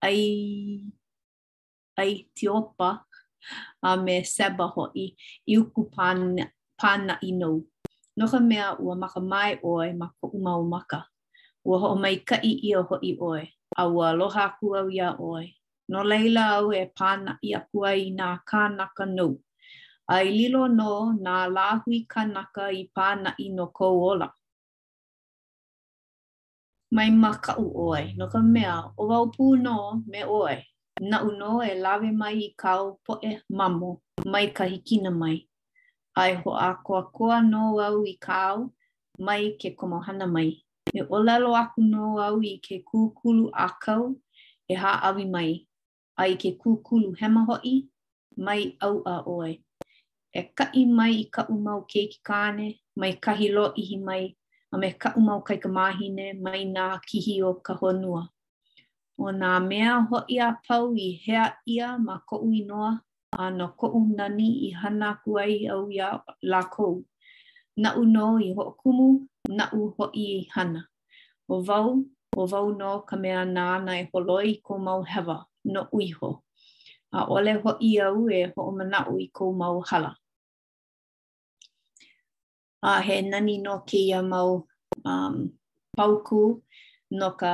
ai, 0.06 0.24
ai 1.98 2.12
tiopa 2.36 2.90
a 3.84 3.98
me 4.04 4.14
seba 4.24 4.66
hoi 4.76 5.06
i 5.54 5.58
uku 5.62 5.82
pāna, 5.96 6.46
pāna 6.82 7.16
inu. 7.30 7.52
No 8.18 8.26
ka 8.28 8.40
mea 8.40 8.76
ua 8.84 8.96
maka 8.96 9.20
mai 9.22 9.54
oe 9.72 9.94
ma 10.00 10.08
ka 10.20 10.26
umau 10.38 10.64
maka, 10.74 11.00
ua 11.68 11.78
ho 11.80 11.96
mai 11.96 12.18
kai 12.30 12.60
ia 12.70 12.84
hoi 12.84 13.12
oe, 13.30 13.42
a 13.80 13.88
ua 13.94 14.04
aloha 14.12 14.46
kua 14.60 14.80
ia 14.92 15.10
oe. 15.32 15.46
no 15.90 16.04
leila 16.04 16.44
au 16.58 16.72
e 16.74 16.86
pā 16.98 17.12
i 17.42 17.54
aku 17.56 17.86
ai 17.86 18.10
nā 18.12 18.40
kānaka 18.50 19.06
nou. 19.06 19.38
A 20.08 20.22
i 20.24 20.30
lilo 20.32 20.68
no 20.68 21.12
nā 21.22 21.48
lāhui 21.50 22.06
kānaka 22.08 22.70
i 22.78 22.88
pā 22.96 23.34
i 23.40 23.50
no 23.50 23.68
kou 23.68 24.00
ola. 24.12 24.30
Mai 26.92 27.10
makau 27.10 27.66
oe, 27.88 28.14
no 28.18 28.28
ka 28.30 28.40
mea, 28.40 28.92
o 28.98 29.08
wau 29.08 29.26
pū 29.32 29.56
no 29.60 30.02
me 30.08 30.24
oe. 30.24 30.56
Na 31.02 31.22
uno 31.24 31.62
e 31.64 31.74
lawe 31.80 32.12
mai 32.14 32.34
i 32.38 32.54
kau 32.58 32.98
po 33.06 33.18
e 33.24 33.38
mamo, 33.50 34.00
mai 34.26 34.48
ka 34.54 34.64
hikina 34.64 35.12
mai. 35.12 35.42
Ai 36.16 36.34
ho 36.36 36.52
a 36.54 36.76
koa 36.86 37.04
koa 37.12 37.42
no 37.42 37.80
au 37.80 38.04
i 38.06 38.16
kau, 38.22 38.70
mai 39.20 39.56
ke 39.60 39.74
komohana 39.76 40.30
mai. 40.30 40.50
E 40.94 41.02
o 41.10 41.18
lalo 41.24 41.56
aku 41.58 41.82
no 41.82 42.20
au 42.22 42.40
i 42.46 42.60
ke 42.62 42.84
kūkulu 42.86 43.50
a 43.54 43.68
kau, 43.82 44.14
e 44.70 44.76
ha 44.76 45.00
awi 45.10 45.26
mai. 45.26 45.66
ai 46.22 46.36
ke 46.40 46.50
kūkulu 46.62 47.12
hema 47.20 47.42
hoi, 47.48 47.70
mai 48.38 48.66
au 48.88 49.02
a 49.12 49.22
oe. 49.28 49.52
E 50.34 50.42
kai 50.58 50.84
mai 50.98 51.12
i 51.20 51.24
ka 51.34 51.42
umau 51.54 51.82
ke 51.92 52.02
ki 52.12 52.20
kāne, 52.30 52.68
mai 53.02 53.12
kahi 53.26 53.50
lo 53.54 53.74
ihi 53.84 53.98
mai, 54.08 54.24
a 54.74 54.78
me 54.82 54.90
ka 55.02 55.10
umau 55.20 55.40
kai 55.48 55.58
ka 55.64 55.70
mahine, 55.70 56.28
mai 56.44 56.62
nā 56.76 56.86
kihi 57.08 57.36
o 57.44 57.52
ka 57.66 57.74
honua. 57.82 58.24
O 59.24 59.30
nā 59.42 59.52
mea 59.70 59.94
hoi 60.10 60.38
a 60.42 60.54
pau 60.68 60.94
i 60.98 61.14
hea 61.26 61.46
ia 61.76 61.98
ma 61.98 62.16
ko 62.30 62.36
ui 62.46 62.60
noa, 62.70 62.92
a 63.32 63.44
no 63.58 63.68
ko 63.80 63.86
nani 64.18 64.50
i 64.70 64.72
hana 64.82 65.10
kuai 65.26 65.68
au 65.74 65.90
ia 65.92 66.10
la 66.52 66.62
kou. 66.76 66.96
Na 67.82 67.90
u 68.00 68.04
no 68.06 68.28
i 68.48 68.54
ho 68.56 68.64
kumu, 68.82 69.10
na 69.58 69.66
u 69.80 69.90
ho 69.98 70.06
i 70.14 70.26
hana. 70.54 70.82
O 71.54 71.62
vau, 71.68 71.90
o 72.38 72.46
vau 72.52 72.68
no 72.80 72.92
ka 73.08 73.16
mea 73.18 73.42
nā 73.56 73.66
nai 73.86 74.02
holoi 74.14 74.60
ko 74.66 74.78
mau 74.78 75.02
hewa. 75.04 75.38
no 75.64 75.88
uiho. 75.92 76.30
A 77.14 77.20
ole 77.34 77.54
ho 77.62 77.72
ia 77.90 78.06
u 78.10 78.22
e 78.30 78.40
ho 78.56 78.60
omana 78.70 79.00
ui 79.14 79.24
kou 79.36 79.52
mau 79.60 79.78
hala. 79.90 80.12
A 82.90 83.00
he 83.06 83.16
nani 83.30 83.56
no 83.66 83.74
ke 83.88 83.98
ia 84.10 84.20
mau 84.32 84.50
um, 85.12 85.36
pauku 85.98 86.42
no 87.20 87.30
ka 87.42 87.54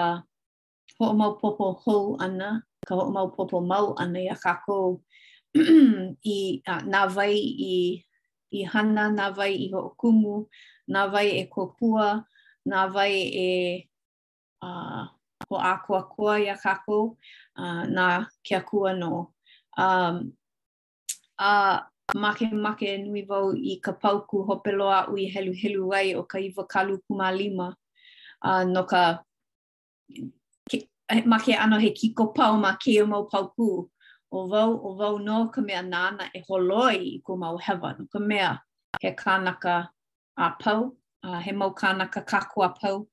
ho 0.99 1.05
mau 1.19 1.33
popo 1.41 1.65
hou 1.83 2.15
ana, 2.25 2.49
ka 2.87 2.93
ho 2.97 3.03
mau 3.15 3.27
popo 3.35 3.57
mau 3.71 3.87
ana 4.01 4.19
ia 4.19 4.35
kakou 4.35 5.01
i 6.29 6.61
uh, 6.67 6.81
nā 6.85 7.07
vai 7.09 7.33
i 7.71 7.75
i 8.53 8.59
hana, 8.71 9.09
nā 9.09 9.27
vai 9.35 9.51
i 9.53 9.67
ho 9.73 9.93
kumu, 9.99 10.45
nā 10.93 11.05
vai 11.13 11.27
e 11.41 11.45
kokua, 11.53 12.23
nā 12.69 12.81
vai 12.93 13.11
e 13.33 13.47
uh, 14.65 15.05
ko 15.47 15.55
a 15.55 15.77
kua 15.87 16.03
kua 16.03 16.39
ia 16.39 16.57
kako 16.57 17.15
uh, 17.57 17.83
na 17.87 18.25
ke 18.43 18.55
a 18.55 18.61
kua 18.61 18.93
no. 18.93 19.33
Um, 19.77 20.33
a 21.39 21.81
make 22.15 22.51
make 22.51 22.89
nui 22.99 23.21
vau 23.23 23.55
i 23.55 23.79
ka 23.81 23.91
pauku 23.91 24.43
hopelo 24.47 24.89
ui 25.13 25.31
helu 25.33 25.53
helu 25.55 25.85
wai 25.91 26.13
o 26.13 26.23
ka 26.23 26.37
iwa 26.39 26.67
kalu 26.67 26.97
kuma 27.07 27.31
lima 27.31 27.75
uh, 28.41 28.63
no 28.63 28.83
ka 28.83 29.23
ke, 30.69 30.77
ma 31.25 31.37
ano 31.63 31.77
he 31.79 31.91
kiko 31.91 32.33
pau 32.35 32.57
ma 32.57 32.75
ke 32.75 32.99
o 33.01 33.05
mau 33.07 33.23
pauku. 33.31 33.89
O 34.31 34.45
vau, 34.47 34.71
o 34.87 34.93
vau 34.93 35.17
no 35.17 35.47
ka 35.49 35.61
mea 35.61 35.81
nana 35.81 36.29
e 36.37 36.43
holoi 36.49 36.97
i 37.17 37.21
ko 37.25 37.33
mau 37.35 37.57
hewa 37.57 37.89
no 37.99 38.05
ka 38.13 38.19
mea 38.19 38.61
he 39.01 39.09
kanaka 39.11 39.89
a 40.37 40.45
pau, 40.61 40.93
uh, 41.23 41.39
he 41.39 41.51
mau 41.51 41.71
kanaka 41.71 42.21
kako 42.21 42.61
a 42.61 42.69
pau. 42.81 43.07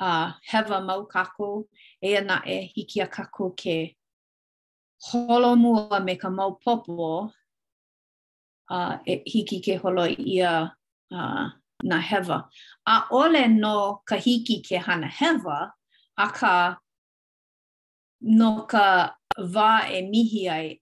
uh, 0.00 0.32
heva 0.42 0.80
mau 0.80 1.06
kako, 1.06 1.64
e 2.02 2.16
ana 2.18 2.36
e 2.46 2.56
hiki 2.74 3.00
a 3.00 3.06
kako 3.06 3.50
ke 3.58 3.96
holo 5.06 5.56
mua 5.56 6.00
me 6.04 6.14
ka 6.16 6.28
mau 6.30 6.58
popo 6.64 7.32
uh, 8.70 8.94
e 9.06 9.22
hiki 9.26 9.60
ke 9.60 9.76
holo 9.82 10.06
ia 10.06 10.70
uh, 11.12 11.44
na 11.84 12.00
heva 12.00 12.48
A 12.86 13.06
ole 13.10 13.48
no 13.48 14.02
ka 14.08 14.16
hiki 14.16 14.62
ke 14.62 14.76
hana 14.82 15.06
heva 15.08 15.72
a 16.18 16.26
ka 16.28 16.76
no 18.20 18.62
ka 18.68 19.14
va 19.38 19.80
e 19.88 20.02
mihi 20.02 20.48
ai 20.48 20.80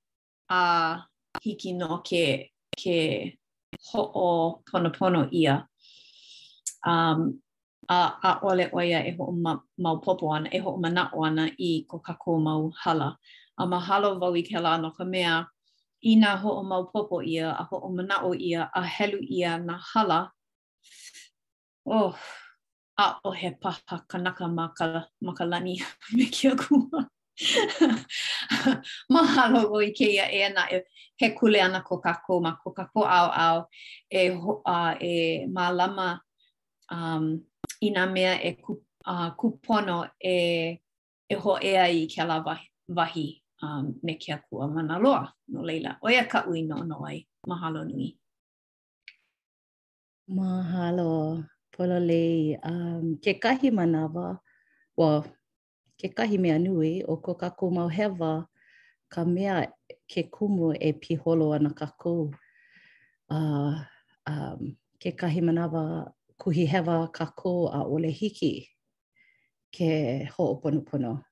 a 0.48 1.02
hiki 1.42 1.72
no 1.72 1.98
ke, 2.02 2.50
ke 2.76 3.30
ho'o 3.92 4.62
pono 4.70 4.90
pono 4.90 5.28
ia. 5.32 5.66
Um, 6.86 7.42
a 7.88 8.02
a 8.30 8.38
ole 8.42 8.66
o 8.72 8.78
ia 8.80 8.98
e 9.10 9.16
ho 9.18 9.24
ma 9.42 9.52
mau 9.78 9.96
popo 10.02 10.26
ana 10.34 10.48
e 10.50 10.58
ho 10.64 10.70
ma 10.82 10.88
na 10.88 11.04
o 11.16 11.24
ana 11.24 11.44
i 11.58 11.70
ko 11.88 11.98
ka 12.06 12.14
ko 12.14 12.38
mau 12.38 12.70
hala 12.82 13.08
a 13.58 13.62
ma 13.70 13.78
halo 13.86 14.14
vau 14.20 14.32
ke 14.48 14.58
la 14.60 14.76
no 14.78 14.90
ka 14.90 15.04
mea 15.04 15.46
i 16.10 16.16
na 16.16 16.36
ho 16.36 16.48
o 16.60 16.62
mau 16.62 16.84
popo 16.92 17.20
ia 17.22 17.50
a 17.50 17.62
ho 17.68 17.76
o 17.84 17.88
mana 17.88 18.16
o 18.26 18.30
ia 18.34 18.70
a 18.74 18.82
helu 18.82 19.20
ia 19.38 19.58
na 19.58 19.74
hala 19.92 20.30
oh 21.86 22.14
a 22.96 23.06
o 23.24 23.30
he 23.30 23.50
paha 23.62 24.00
kanaka 24.08 24.46
ma 24.48 24.68
ka 24.76 25.06
ma 25.22 25.32
ka 25.34 25.44
lani 25.44 25.76
me 26.14 26.24
ki 26.26 26.48
aku 26.48 26.88
ma 29.12 29.22
halo 29.34 29.68
o 29.74 29.80
i 29.82 29.90
ke 29.92 30.08
ia 30.08 30.26
e 30.32 30.42
ana 30.44 30.64
e 30.72 30.78
he 31.20 31.30
kule 31.34 31.60
ana 31.60 31.80
ko 31.82 31.98
ka 31.98 32.16
ko 32.26 32.40
ma 32.40 32.56
ko 32.62 32.70
ka 32.72 32.84
ko 32.94 33.02
au 33.04 33.28
au 33.48 33.58
e 34.10 34.28
ho, 34.30 34.62
a, 34.66 34.94
e 35.00 35.46
ma 35.54 35.68
lama 35.70 36.20
um 36.92 37.40
i 37.84 37.90
nga 37.90 38.06
mea 38.06 38.34
e 38.44 38.50
ku, 38.62 38.72
uh, 39.12 39.28
kupono 39.38 39.96
e, 40.32 40.36
e 41.28 41.34
ho 41.42 41.52
ea 41.60 41.86
i 41.88 42.06
ke 42.08 42.22
ala 42.22 42.40
vahi 42.88 43.26
um, 43.62 43.92
me 44.02 44.14
ke 44.16 44.32
akua 44.32 44.68
mana 44.68 44.98
loa 44.98 45.32
no 45.48 45.62
leila. 45.62 45.98
Oia 46.00 46.24
ka 46.28 46.44
ui 46.48 46.62
no 46.62 46.76
no 46.82 47.04
ai. 47.04 47.26
Mahalo 47.48 47.84
nui. 47.84 48.16
Mahalo. 50.28 51.44
Pola 51.72 52.00
lei. 52.00 52.56
Um, 52.64 53.18
ke 53.20 53.34
kahi 53.42 53.68
wa, 53.70 54.38
well, 54.96 55.26
ke 56.00 56.08
kahi 56.14 56.38
mea 56.38 56.58
nui 56.58 57.02
o 57.04 57.16
ko 57.20 57.34
kako 57.34 57.70
mau 57.70 57.88
hewa 57.88 58.46
ka 59.10 59.24
mea 59.24 59.68
ke 60.08 60.22
kumu 60.30 60.72
e 60.80 60.92
piholo 60.92 61.52
ana 61.52 61.70
kako. 61.74 62.30
Uh, 63.28 63.74
um, 64.26 64.76
ke 65.02 65.12
kahi 65.16 65.40
manawa 65.44 66.13
kuhi 66.38 66.66
hewa 66.66 67.08
kako 67.12 67.68
a 67.72 67.82
ole 67.86 68.10
hiki 68.10 68.68
ke 69.70 70.24
ho'oponopono. 70.36 71.22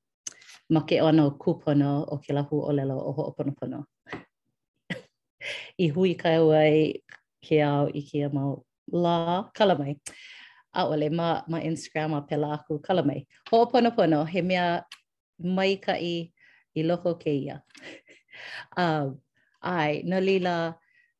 Ma 0.70 0.80
ke 0.86 1.02
ono 1.02 1.30
kupono 1.38 2.06
o 2.08 2.16
ke 2.18 2.32
lahu 2.32 2.62
o 2.62 2.70
lelo 2.72 2.96
o 3.00 3.12
ho'oponopono. 3.12 3.84
I 5.78 5.86
hui 5.88 6.14
kai 6.14 6.38
wai 6.38 7.02
ke 7.44 7.62
au 7.62 7.88
i 7.90 8.00
ke 8.02 8.22
amau 8.30 8.62
la 8.88 9.50
kalamai. 9.52 9.98
A 10.74 10.84
ole 10.88 11.08
ma, 11.10 11.42
ma 11.48 11.58
Instagram 11.60 12.14
a 12.18 12.22
pela 12.22 12.52
aku 12.56 12.78
kalamai. 12.78 13.26
Ho'oponopono 13.50 14.26
he 14.26 14.40
mea 14.42 14.84
mai 15.40 15.76
ka 15.76 15.92
i, 15.98 16.32
i 16.76 16.80
loko 16.82 17.18
ke 17.22 17.30
ia. 17.42 17.60
um, 18.76 19.18
ai, 19.62 20.02
no 20.06 20.18
lila, 20.20 20.76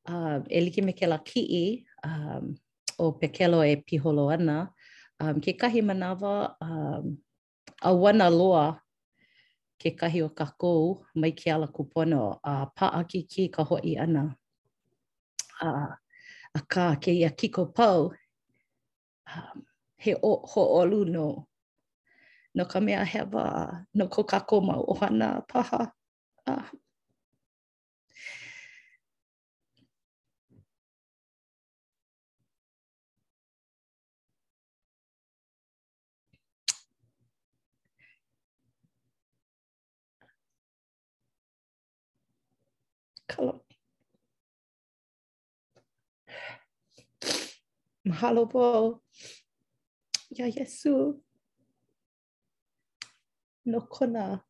um, 0.06 0.44
e 0.48 0.60
like 0.60 0.82
me 0.84 0.92
ke 0.92 1.06
la 1.08 1.18
ki 1.18 1.42
i, 1.66 1.84
um, 2.06 2.56
o 3.02 3.06
pekelo 3.18 3.60
e 3.66 3.74
piholo 3.76 4.30
ana, 4.30 4.70
um, 5.20 5.40
ke 5.42 5.58
kahi 5.58 5.82
manawa 5.82 6.54
um, 6.62 7.18
a 7.82 7.90
wana 7.90 8.30
loa 8.30 8.78
ke 9.82 9.90
kahi 9.98 10.22
o 10.22 10.30
ka 10.30 10.46
mai 11.18 11.32
ke 11.34 11.50
ala 11.50 11.66
kupono 11.66 12.38
a 12.42 12.52
uh, 12.62 12.66
paa 12.76 13.02
ki 13.10 13.26
ki 13.26 13.42
ka 13.50 13.62
hoi 13.66 13.94
ana. 13.98 14.36
A, 15.62 15.68
a 16.54 16.60
ka 16.72 16.94
ke 17.02 17.10
ia 17.14 17.30
kiko 17.30 17.70
pau 17.74 18.10
um, 19.30 19.56
he 19.98 20.14
o, 20.22 20.42
ho 20.46 20.62
olu 20.80 21.04
no. 21.10 21.46
No 22.54 22.64
ka 22.64 22.80
mea 22.80 23.04
hewa, 23.04 23.80
no 23.94 24.06
ko 24.06 24.22
kako 24.24 24.60
mau 24.60 24.82
ohana 24.92 25.42
paha. 25.48 25.90
Uh, 26.46 26.66
kaloni. 43.32 43.76
Mahalo 48.04 48.44
po. 48.50 48.64
Ya 50.32 50.46
Yesu. 50.48 51.20
No 53.64 53.80
kona 53.86 54.42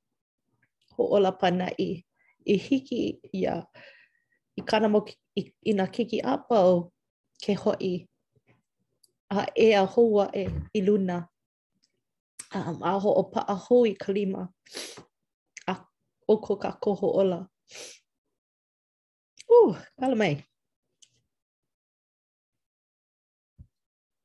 ho 0.97 1.03
ola 1.05 1.33
pana 1.37 1.69
i, 1.79 2.01
i 2.49 2.57
hiki 2.57 3.21
ya 3.33 3.61
I 4.57 4.61
kana 4.65 4.89
mo 4.89 5.03
ki, 5.05 5.13
i, 5.65 5.73
na 5.75 5.85
kiki 5.89 6.21
apau 6.25 6.93
ke 7.45 7.53
hoi. 7.57 8.09
A 9.33 9.47
e 9.57 9.73
a 9.73 9.85
houa 9.89 10.29
e 10.37 10.45
i 10.77 10.81
luna. 10.85 11.29
Um, 12.55 12.83
a 12.85 12.99
ho 13.01 13.11
o 13.21 13.23
pa 13.33 13.41
a 13.49 13.55
hoi 13.57 13.95
kalima. 13.97 14.49
A 15.67 15.75
o 16.29 16.37
ko 16.41 16.57
ka 16.57 16.73
koho 16.81 17.07
ola. 17.21 17.41
Ooh, 19.53 19.77
kala 20.01 20.15
mai. 20.23 20.35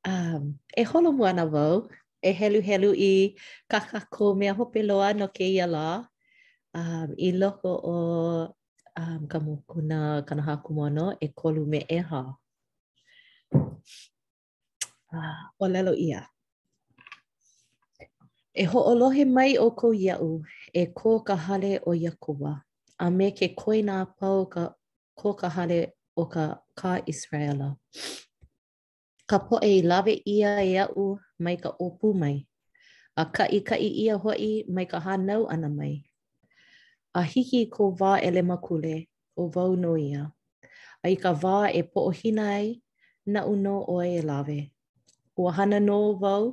Um, 0.08 0.42
e 0.72 0.82
holo 0.90 1.08
mua 1.18 1.30
na 1.36 1.44
vau, 1.54 1.76
e 2.24 2.30
helu 2.38 2.58
helu 2.68 2.90
i 3.10 3.36
kakako 3.70 4.24
mea 4.38 4.52
hope 4.58 4.80
loa 4.88 5.08
no 5.18 5.26
ke 5.36 5.44
ia 5.54 5.66
la, 5.74 5.84
um, 6.80 7.08
i 7.26 7.28
loko 7.40 7.72
o 7.94 7.98
um, 9.00 9.20
ka 9.30 9.38
mokuna 9.46 9.98
kanaha 10.28 10.54
kumono 10.64 11.04
e 11.24 11.28
kolu 11.38 11.62
me 11.72 11.80
eha. 11.98 12.22
Uh, 15.14 15.40
o 15.62 15.66
lelo 15.74 15.92
ia. 16.06 16.20
E 18.56 18.64
ho 18.70 18.78
ho'olohe 18.80 19.24
mai 19.36 19.50
o 19.64 19.68
kou 19.80 19.92
ia'u, 20.06 20.30
e 20.72 20.82
kō 20.98 21.10
ka 21.28 21.34
hale 21.44 21.72
o 21.88 21.92
Iakua, 22.04 22.52
a 22.98 23.06
me 23.16 23.26
ke 23.38 23.46
koina 23.60 23.96
pau 24.18 24.40
ka 24.54 24.62
ko 25.18 25.34
ka 25.34 25.48
hale 25.50 25.98
o 26.16 26.26
ka 26.30 26.62
ka 26.78 27.02
Israela. 27.06 27.74
Ka 29.26 29.38
po 29.42 29.58
e 29.58 29.82
lawe 29.82 30.14
ia 30.24 30.62
e 30.62 30.78
au 30.78 31.18
mai 31.42 31.56
ka 31.58 31.74
opu 31.78 32.14
mai. 32.14 32.38
A 33.18 33.22
ka 33.34 33.44
i 33.50 33.60
ka 33.68 33.74
i 33.76 33.90
ia 34.06 34.14
hoi 34.22 34.62
mai 34.72 34.86
ka 34.86 34.98
hanau 35.04 35.50
ana 35.50 35.68
mai. 35.68 35.94
A 37.14 37.20
hiki 37.30 37.66
ko 37.74 37.90
wā 37.98 38.22
ele 38.22 38.42
makule 38.50 38.96
o 39.40 39.48
vau 39.54 39.74
no 39.82 39.92
ia. 39.98 40.22
A 41.04 41.10
i 41.10 41.16
ka 41.22 41.30
wā 41.42 41.58
e 41.78 41.82
po 41.92 41.98
o 42.06 42.12
hinai 42.20 42.64
na 43.32 43.40
uno 43.52 43.74
o 43.94 43.98
e 44.14 44.22
lawe. 44.28 44.58
O 45.38 45.50
hana 45.56 45.78
no 45.88 45.98
vau 46.22 46.44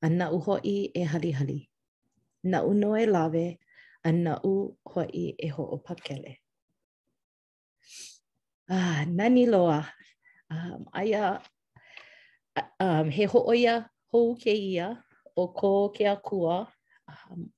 a 0.00 0.06
na 0.18 0.26
u 0.32 0.38
hoi 0.46 0.88
e 0.94 1.02
halihali. 1.12 1.60
Na 2.50 2.58
uno 2.70 2.90
e 2.96 3.06
lawe 3.14 3.44
a 4.04 4.10
na 4.24 4.32
u 4.52 4.76
hoi 4.90 5.08
e 5.44 5.48
ho 5.54 5.64
o 5.76 5.78
pakele. 5.86 6.41
Ah, 8.70 9.02
nani 9.08 9.46
loa. 9.46 9.82
Um, 10.50 10.86
aia, 10.92 11.42
um, 12.80 13.08
he 13.10 13.26
hooia 13.26 13.88
hou 14.12 14.34
ke 14.38 14.52
ia 14.54 15.02
o 15.36 15.48
ko 15.52 15.88
ke 15.90 16.06
kua. 16.22 16.68
um, 17.12 17.50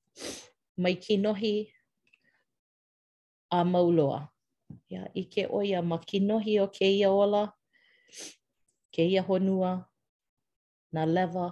mai 0.81 0.95
kinohi 0.95 1.53
a 3.51 3.59
mauloa. 3.63 4.19
Ia, 4.91 5.01
I 5.15 5.21
ke 5.33 5.43
oia 5.53 5.79
ma 5.83 5.97
kinohi 5.97 6.53
o 6.63 6.67
ke 6.75 6.87
ia 6.97 7.09
ola, 7.11 7.43
ke 8.93 9.03
ia 9.05 9.21
honua, 9.23 9.71
na 10.93 11.03
lewa, 11.05 11.47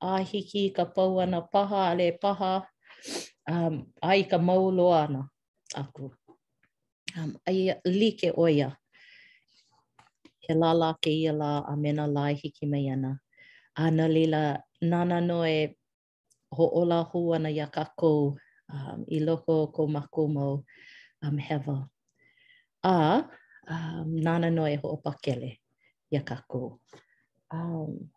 a 0.00 0.10
hiki 0.30 0.70
ka 0.76 0.84
pau 0.84 1.20
ana 1.20 1.40
paha, 1.52 1.80
ale 1.90 2.18
paha, 2.22 2.52
um, 3.52 3.74
ai 4.02 4.20
ka 4.30 4.38
mauloa 4.38 4.98
ana 5.08 5.22
aku. 5.80 6.10
Um, 7.16 7.32
ai 7.46 7.72
li 7.98 8.10
ke 8.20 8.30
oia. 8.44 8.68
he 10.48 10.54
la 10.56 10.72
la 10.72 10.92
ke 10.96 11.10
ia 11.22 11.32
la 11.36 11.60
a 11.60 11.76
mena 11.76 12.06
lai 12.08 12.32
hiki 12.34 12.64
mai 12.66 12.88
ana. 12.88 13.20
A 13.76 13.90
na 13.92 14.08
lila 14.08 14.40
nana 14.90 15.18
no 15.28 15.38
e 15.44 15.76
ho 16.56 16.64
ola 16.80 16.98
hu 17.12 17.34
ana 17.36 17.50
ia 17.58 17.66
kakou 17.76 18.20
um, 18.74 18.98
i 19.12 19.20
loko 19.26 19.54
ko 19.74 19.82
mako 19.94 20.22
mau 20.34 20.54
um, 21.22 21.36
hewa. 21.46 21.76
A 22.82 22.94
um, 23.68 24.08
nana 24.24 24.48
no 24.50 24.64
e 24.64 24.76
ho 24.80 24.86
opakele 24.96 25.50
ia 26.12 26.20
kakou. 26.30 26.80
Um, 27.54 28.08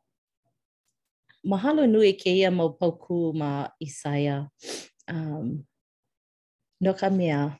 mahalo 1.50 1.84
nui 1.94 2.12
ke 2.22 2.32
ia 2.32 2.50
mau 2.52 2.70
pauku 2.80 3.34
ma 3.39 3.67
isaia. 3.86 4.48
Um, 5.12 5.67
no 6.84 6.91
ka 7.00 7.10
mea, 7.12 7.60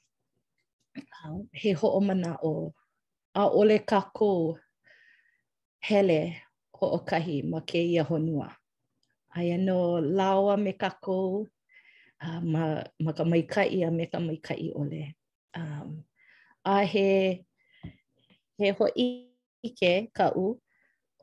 um, 1.26 1.44
he 1.52 1.72
ho 1.76 2.00
mana 2.00 2.38
o 2.42 2.72
a 3.34 3.44
ole 3.48 3.80
kakou 3.80 4.58
hele 5.80 6.36
ho 6.74 6.88
o 6.88 7.00
kahi 7.06 7.44
ma 7.50 7.60
ke 7.62 7.80
ia 7.80 8.04
honua. 8.04 8.54
Ai 9.36 9.52
anō 9.56 10.02
lawa 10.04 10.58
me 10.60 10.74
kakou 10.74 11.48
uh, 12.24 12.42
ma, 12.44 12.84
ma 13.00 13.12
ka 13.14 13.24
maikai 13.24 13.88
a 13.88 13.92
me 13.92 14.06
ka 14.06 14.18
maikai 14.20 14.72
ole. 14.76 15.16
Um, 15.56 16.04
a 16.66 16.84
he, 16.86 17.46
he 18.58 18.70
ho 18.70 18.86
ike 19.64 20.14
ka 20.14 20.32
u 20.36 20.60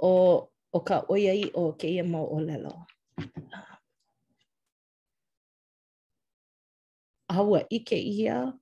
o, 0.00 0.48
o 0.72 0.78
ka 0.80 1.02
oia 1.10 1.32
i 1.36 1.50
o 1.54 1.72
ke 1.72 1.88
ia 1.90 2.04
mau 2.04 2.24
olelo. 2.24 2.86
Uh, 3.18 3.76
awa 7.28 7.60
ike 7.70 8.00
ia 8.00 8.52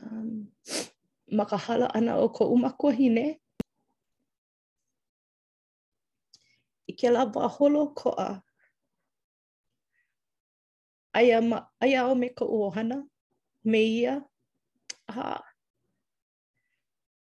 um, 0.00 0.48
ma 1.32 1.44
ka 1.48 1.56
hala 1.58 1.88
ana 1.96 2.18
o 2.20 2.28
ko 2.28 2.44
umakuhi 2.52 3.08
ne. 3.10 3.24
I 6.88 6.92
ke 6.92 7.08
la 7.10 7.24
ba 7.24 7.48
holo 7.48 7.86
ko 7.96 8.10
Aia, 11.14 11.38
ma, 11.40 11.58
aia 11.82 12.08
o 12.10 12.14
me 12.18 12.28
ko 12.36 12.44
uohana, 12.44 12.98
me 13.70 13.78
ia. 13.78 14.18
Ha. 15.08 15.40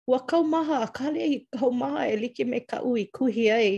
Ua 0.09 0.19
kau 0.29 0.41
maha, 0.45 0.77
a 0.81 0.89
kale 0.97 1.21
i 1.21 1.37
kau 1.59 1.71
maha 1.81 2.01
e 2.09 2.15
like 2.23 2.41
me 2.51 2.59
ka 2.71 2.79
ui 2.89 3.03
kuhi 3.15 3.47
ai. 3.59 3.77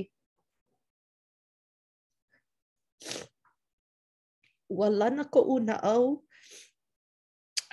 Ua 4.76 4.86
lana 4.98 5.24
ko 5.34 5.40
una 5.42 5.74
au. 5.92 6.22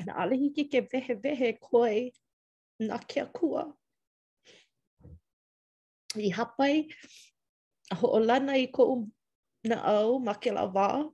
Ana 0.01 0.13
ale 0.21 0.33
hiki 0.41 0.63
ke 0.71 0.79
vehe 0.89 1.13
vehe 1.23 1.49
koe. 1.61 2.09
na 2.79 2.97
ke 2.99 3.23
akua. 3.23 3.71
I 6.15 6.31
hapai, 6.31 6.87
a 7.91 7.95
ho'olana 7.99 8.55
i 8.59 8.67
ko'u 8.67 9.03
na 9.67 9.75
au 9.99 10.19
ma 10.19 10.33
ke 10.41 10.51
lawa, 10.55 11.07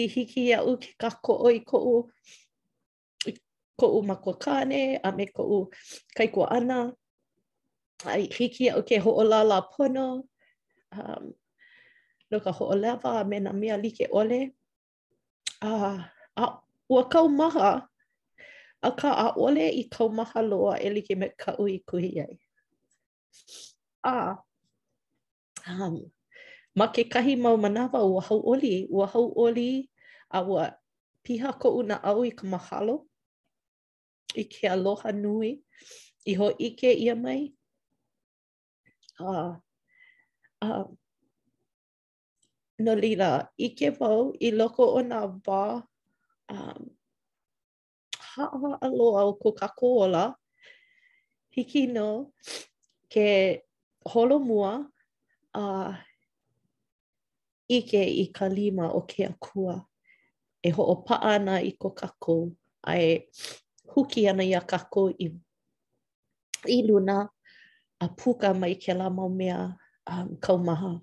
i 0.00 0.06
hiki 0.06 0.48
iau 0.50 0.76
ke 0.78 0.90
kako'o 1.00 1.48
i 1.54 1.60
ko'u 1.70 1.94
ko 3.78 3.86
u 3.94 4.00
mako 4.08 4.32
kane, 4.44 4.80
a 4.98 5.08
me 5.16 5.24
ko 5.36 5.42
u 5.42 5.58
kai 6.18 6.26
ko 6.34 6.42
ana, 6.58 6.78
a 8.04 8.12
hiki 8.36 8.66
au 8.74 8.82
ke 8.88 8.96
ho'olala 9.04 9.58
pono, 9.72 10.06
um, 10.98 11.24
no 12.30 12.36
ka 12.44 12.50
ho'olewa 12.58 13.08
a 13.22 13.24
me 13.30 13.36
na 13.44 13.52
mea 13.60 13.76
like 13.82 14.04
ole, 14.18 14.40
a, 15.62 15.70
a 16.34 16.44
ua 16.92 17.02
kau 17.12 17.26
maha, 17.38 17.70
a 18.86 18.90
ka 19.00 19.10
aole 19.28 19.66
i 19.74 19.82
kau 19.94 20.08
maha 20.18 20.40
loa 20.50 20.74
e 20.78 20.88
like 20.94 21.14
me 21.20 21.26
ka 21.42 21.50
ui 21.62 21.74
kuhi 21.88 22.10
ai. 22.24 22.34
A, 24.12 24.14
um, 25.70 25.96
ma 26.78 26.86
ke 26.94 27.02
kahi 27.12 27.32
mau 27.44 27.56
manawa 27.64 28.00
ua 28.12 28.20
hau 28.30 28.40
oli, 28.54 28.74
ua 28.96 29.06
hau 29.14 29.26
oli 29.44 29.70
a 30.30 30.38
ua 30.50 30.64
piha 31.26 31.50
ko 31.60 31.68
una 31.82 31.96
au 32.08 32.18
i 32.24 32.30
ka 32.38 32.44
mahalo, 32.52 32.96
i 34.38 34.42
ke 34.52 34.62
aloha 34.74 35.10
nui, 35.22 35.50
i 36.30 36.38
ho 36.38 36.46
ike 36.66 36.90
ia 37.04 37.14
mai. 37.24 37.42
A, 39.20 39.24
uh, 39.26 39.52
a, 40.62 40.66
um, 40.80 40.86
no 42.84 42.92
lila, 43.02 43.30
ike 43.66 43.86
wau 43.98 44.20
i 44.38 44.48
loko 44.58 44.84
o 45.00 45.02
nā 45.10 45.20
wā, 45.46 45.62
um, 46.54 46.82
haʻa 48.38 48.70
aloha 48.86 49.20
o 49.26 49.32
ko 49.42 49.48
kakoola 49.60 50.22
hiki 51.54 51.82
no 51.96 52.06
ke 53.12 53.26
holo 54.10 54.36
mua 54.48 54.72
a 55.50 55.58
uh, 55.62 55.90
ike 57.76 57.98
i 57.98 58.24
ka 58.36 58.46
lima 58.56 58.86
o 58.94 59.00
ke 59.10 59.22
akua 59.32 59.74
e 60.62 60.68
ho 60.74 60.82
o 60.94 60.96
paa 61.08 61.20
ana 61.34 61.54
i 61.66 61.72
ko 61.80 61.88
kako 62.00 62.34
a 62.86 62.94
e 63.02 63.10
huki 63.92 64.20
ana 64.30 64.44
i 64.46 64.54
a 64.54 64.62
kako 64.72 65.02
i, 65.10 65.26
i 66.70 66.78
luna 66.88 67.18
a 67.98 68.06
puka 68.18 68.48
mai 68.60 68.74
ke 68.82 68.92
la 69.00 69.06
mau 69.16 69.28
mea 69.38 69.58
um, 70.12 70.26
Na 70.64 70.96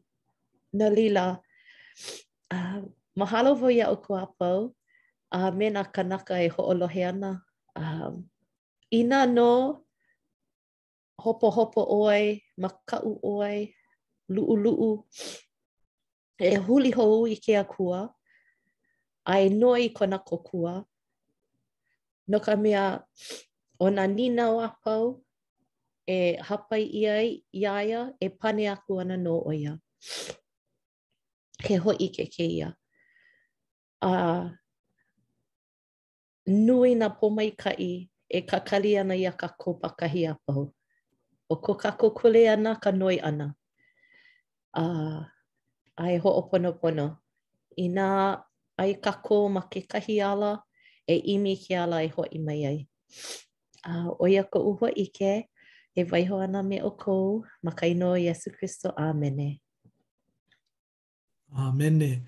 Nalila, 0.79 1.25
uh, 2.55 2.79
mahalo 3.19 3.51
voi 3.59 3.75
a 3.79 3.93
o 3.93 3.97
ko 4.05 4.11
apau. 4.25 4.59
a 5.43 5.51
me 5.57 5.67
nā 5.69 5.83
kanaka 5.91 6.35
e 6.39 6.47
ho'olohe 6.49 7.03
ana. 7.07 7.31
Um, 7.75 8.23
ina 8.91 9.25
no 9.27 9.81
hopo 11.21 11.49
hopo 11.51 11.81
oi, 12.07 12.39
makau 12.57 13.17
oi, 13.39 13.55
lu'u 14.33 14.55
lu'u, 14.63 14.89
e 16.39 16.49
huli 16.67 16.91
hou 16.97 17.17
i 17.27 17.35
ke 17.45 17.53
akua, 17.63 17.99
ai 19.33 19.43
e 19.49 19.51
noi 19.61 19.83
kona 19.97 20.17
kokua, 20.29 20.73
no 22.29 22.37
ka 22.47 22.53
mea 22.63 22.83
o 23.83 23.89
nina 24.17 24.43
o 24.51 24.57
apau, 24.67 25.03
e 26.15 26.37
hapai 26.47 26.83
i 26.85 27.01
ai 27.15 27.27
i 27.55 28.03
e 28.21 28.27
pane 28.39 28.63
aku 28.73 28.91
ana 29.03 29.17
no 29.25 29.33
oia. 29.51 29.73
He 31.67 31.73
hoi 31.75 32.07
ke 32.15 32.25
ke 32.33 32.45
ia. 32.57 32.69
Uh, 34.01 34.45
nui 36.47 36.93
na 36.95 37.09
pomaikai 37.09 38.09
e 38.29 38.39
kakali 38.49 38.91
ana 39.01 39.13
i 39.15 39.25
a 39.27 39.31
kako 39.41 39.69
pakahi 39.81 40.21
a 40.31 40.35
pau. 40.45 40.73
O 41.49 41.55
ko 41.63 41.73
kako 41.75 42.09
kule 42.17 42.49
ana 42.49 42.75
ka 42.83 42.91
noi 42.91 43.17
ana. 43.29 43.47
A 44.73 44.81
uh, 44.83 45.21
ai 46.03 46.13
e 46.15 46.17
ho 46.21 46.29
opono 46.41 46.71
pono. 46.81 47.07
Ina 47.83 48.37
ai 48.81 48.93
kako 49.05 49.35
ma 49.55 49.61
ke 49.71 49.81
kahi 49.91 50.15
ala 50.31 50.51
e 51.07 51.15
imi 51.33 51.55
ke 51.63 51.75
ala 51.83 51.97
e 52.03 52.07
hoi 52.15 52.37
mai 52.45 52.61
ai. 52.71 52.79
A 53.89 54.07
uh, 54.13 54.23
oia 54.23 54.43
ko 54.51 54.59
uho 54.73 54.87
ike 55.05 55.31
e 55.95 56.01
vaiho 56.11 56.37
ana 56.45 56.59
me 56.69 56.77
o 56.81 56.91
kou 57.03 57.41
ma 57.63 57.71
ka 57.71 57.85
ino 57.85 58.13
Yesu 58.25 58.49
Christo. 58.55 58.91
Amene. 58.97 59.61
Amene. 61.49 62.21
Amene. 62.21 62.25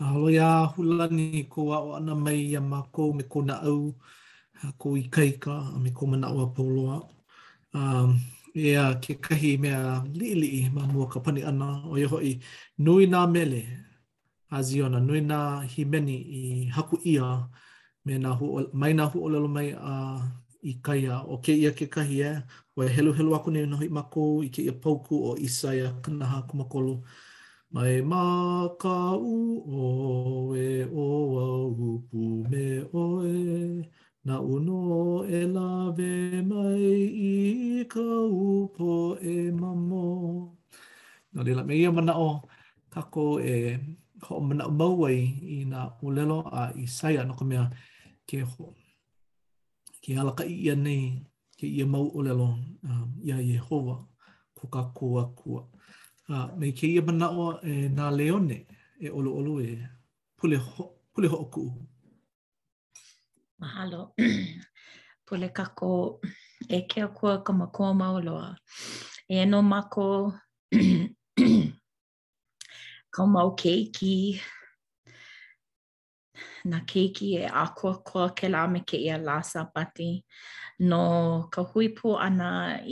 Na 0.00 0.06
holo 0.08 0.30
ia 0.32 0.48
hulani 0.64 1.44
ko 1.44 1.72
a 1.76 1.78
o 1.84 1.88
ana 1.92 2.14
mai 2.16 2.56
a 2.56 2.60
mako 2.60 3.12
me 3.12 3.22
ko 3.28 3.40
na 3.44 3.60
au 3.68 3.92
ko 4.80 4.96
i 4.96 5.02
kaika 5.12 5.76
a 5.76 5.78
me 5.78 5.90
ko 5.90 6.06
mana 6.06 6.32
ua 6.32 6.46
pauloa. 6.56 7.04
Um, 7.74 8.16
ia 8.56 8.96
ke 9.04 9.14
kahi 9.20 9.50
mea 9.60 10.00
lii 10.18 10.34
lii 10.42 10.60
ma 10.74 10.88
mua 10.92 11.06
ka 11.12 11.20
pani 11.24 11.44
ana 11.44 11.66
o 11.92 11.98
iho 12.00 12.16
i 12.24 12.32
nui 12.78 13.04
nā 13.06 13.28
mele 13.32 13.60
a 14.56 14.62
ziona, 14.62 14.98
nui 15.00 15.20
nā 15.20 15.38
himeni 15.72 16.16
i 16.40 16.42
haku 16.76 16.96
ia 17.04 17.26
me 18.04 18.14
nā 18.24 18.30
hu, 18.38 18.46
mai 18.72 18.92
nā 18.96 19.04
huolelo 19.12 19.48
mai 19.56 19.68
a 19.92 19.94
i 20.72 20.74
kaya 20.84 21.14
o 21.28 21.36
ke 21.44 21.52
ia 21.62 21.70
ke 21.78 21.86
kahi 21.94 22.16
e. 22.28 22.30
helu 22.96 23.12
helu 23.18 23.30
aku 23.34 23.48
nei 23.52 23.66
nohi 23.72 23.88
mako 23.96 24.22
i 24.48 24.48
ke 24.48 24.48
pauku 24.48 24.48
o 24.48 24.48
isa 24.48 24.48
ia 24.48 24.48
helu 24.48 24.48
helu 24.48 24.48
aku 24.48 24.48
nei 24.48 24.48
nohi 24.48 24.48
mako 24.48 24.48
i 24.48 24.48
ke 24.54 24.60
ia 24.66 24.74
pauku 24.82 25.14
o 25.28 25.30
isa 25.46 25.68
ia 25.78 25.88
kanaha 26.02 26.38
kumakolo. 26.48 26.94
Mai 27.72 28.00
mā 28.02 28.66
ka 28.80 28.98
u 29.14 29.62
o 29.70 30.54
e 30.56 30.82
o 30.90 31.08
a 31.38 31.44
upu 31.70 32.20
me 32.50 32.64
oe, 32.98 33.86
na 34.24 34.40
uno 34.40 35.22
e 35.22 35.40
lawe 35.54 36.10
mai 36.50 36.88
i 37.14 37.84
ka 37.92 38.06
upo 38.58 38.90
e 39.22 39.52
mamo. 39.60 40.02
Nō 41.32 41.40
lila, 41.46 41.62
me 41.66 41.74
ia 41.82 41.92
mana 41.96 42.12
o 42.26 42.30
kako 42.94 43.26
e 43.54 43.78
ho 44.24 44.34
mana 44.46 44.64
o 44.66 44.70
mauai 44.80 45.18
i 45.54 45.58
nā 45.70 45.80
ulelo 46.06 46.38
a 46.60 46.72
i 46.74 46.84
sai 46.96 47.14
anu 47.20 47.34
ka 47.38 47.44
mea 47.50 47.64
ke 48.28 48.38
ho. 48.50 48.74
Ke 50.02 50.18
ala 50.20 50.32
ka 50.38 50.44
i 50.44 50.56
ia 50.66 50.74
nei, 50.74 51.02
ke 51.58 51.66
ia 51.70 51.86
mau 51.86 52.10
ulelo, 52.18 52.50
um, 52.90 53.08
ia 53.22 53.36
Yehova, 53.50 53.96
ko 54.58 54.62
ka 54.66 54.82
kua 54.96 55.22
kua. 55.38 55.62
uh, 56.32 56.48
me 56.58 56.72
ke 56.72 56.84
ia 56.86 57.02
manawa 57.02 57.60
e 57.64 57.88
nā 57.94 58.10
leone 58.16 58.66
e 59.00 59.08
olo 59.10 59.32
olo 59.40 59.58
e 59.62 59.78
pule 60.38 60.56
ho, 60.56 60.94
pule 61.14 61.28
ho 61.28 61.36
oku. 61.46 61.70
Mahalo. 63.62 64.02
pule 65.26 65.48
kako 65.54 66.20
e 66.68 66.78
ke 66.88 67.04
o 67.08 67.10
kua 67.14 67.42
ka 67.44 67.52
makoa 67.52 67.94
mauloa. 68.00 68.56
E 69.28 69.44
no 69.46 69.62
mako 69.62 70.32
ka 73.14 73.26
mau 73.26 73.54
keiki 73.62 74.40
na 76.64 76.80
keiki 76.92 77.36
e 77.40 77.46
akua 77.64 77.94
koa 78.04 78.30
ke 78.34 78.48
la 78.48 78.66
me 78.66 78.80
ke 78.80 78.94
ia 78.96 79.18
la 79.18 79.42
sapati. 79.52 80.24
no 80.82 80.98
ka 81.52 81.62
huipu 81.72 82.16
ana 82.26 82.48
i 82.88 82.90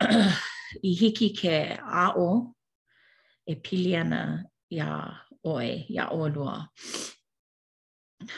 i 0.88 0.90
hiki 0.94 1.28
ke 1.40 1.56
a'o 2.04 2.28
e 3.52 3.54
pili 3.64 3.92
ana 4.02 4.42
ia 4.76 4.90
oe, 5.44 5.86
ia 5.88 6.06
olua. 6.10 6.56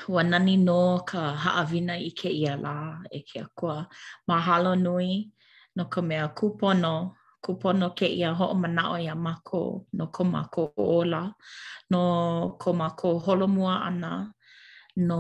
Ua 0.09 0.23
nani 0.23 0.57
no 0.57 1.01
ka 1.11 1.23
haawina 1.43 1.95
i 2.09 2.11
ke 2.21 2.29
ia 2.41 2.55
la 2.65 2.77
e 3.11 3.21
ke 3.29 3.39
akua. 3.47 3.77
Mahalo 4.29 4.73
nui 4.85 5.11
no 5.77 5.85
ka 5.93 6.01
mea 6.09 6.27
kupono, 6.39 6.95
kupono 7.45 7.87
ke 7.99 8.07
ia 8.19 8.31
ho'o 8.39 8.55
mana'o 8.63 8.97
ia 9.05 9.15
mako 9.15 9.63
no 9.97 10.07
ko 10.13 10.23
mako 10.25 10.63
ola, 10.77 11.23
no 11.91 12.01
ko 12.61 12.73
mako 12.81 13.09
holomua 13.25 13.75
ana, 13.89 14.13
no 15.09 15.19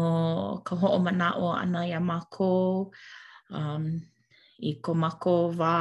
ka 0.66 0.74
mana 1.04 1.28
o 1.40 1.48
ana 1.62 1.86
ia 1.88 2.00
mako, 2.00 2.50
um, 3.50 4.00
i 4.58 4.72
ko 4.82 4.92
mako 4.94 5.54
wā, 5.60 5.76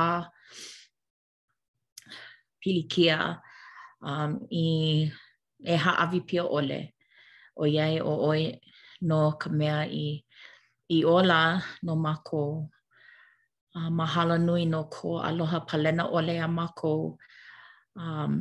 pilikia 2.63 3.41
um, 4.01 4.41
i 4.51 4.65
e 5.65 5.75
haʻawi 5.83 6.19
pia 6.29 6.43
ole 6.45 6.81
o 7.57 7.63
iai 7.65 7.97
o 8.01 8.13
oi 8.29 8.41
no 9.09 9.17
ka 9.41 9.49
i 10.05 10.07
i 10.97 10.99
ola 11.15 11.39
no 11.85 11.93
mako 12.05 12.43
uh, 13.77 13.91
mahalo 13.99 14.35
nui 14.45 14.63
no 14.73 14.81
ko 14.93 15.09
aloha 15.27 15.59
palena 15.67 16.03
ole 16.17 16.35
a 16.39 16.47
mako 16.57 16.93
um, 18.03 18.33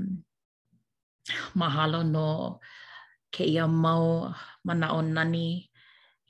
mahalo 1.61 2.01
no 2.15 2.29
ke 3.33 3.43
ia 3.53 3.67
mau 3.85 4.29
mana 4.67 4.87
o 4.97 5.01
nani 5.17 5.47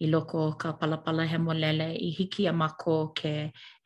i 0.04 0.06
loko 0.12 0.40
ka 0.60 0.68
palapala 0.78 1.22
he 1.30 1.36
molele 1.46 1.88
i 1.98 2.08
hiki 2.16 2.42
a 2.46 2.52
mako 2.62 2.94
ke 3.18 3.32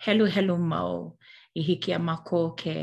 helu 0.04 0.24
helu 0.34 0.56
mau 0.72 1.16
i 1.54 1.60
hiki 1.68 1.90
a 1.92 1.98
mako 2.08 2.40
ke 2.60 2.76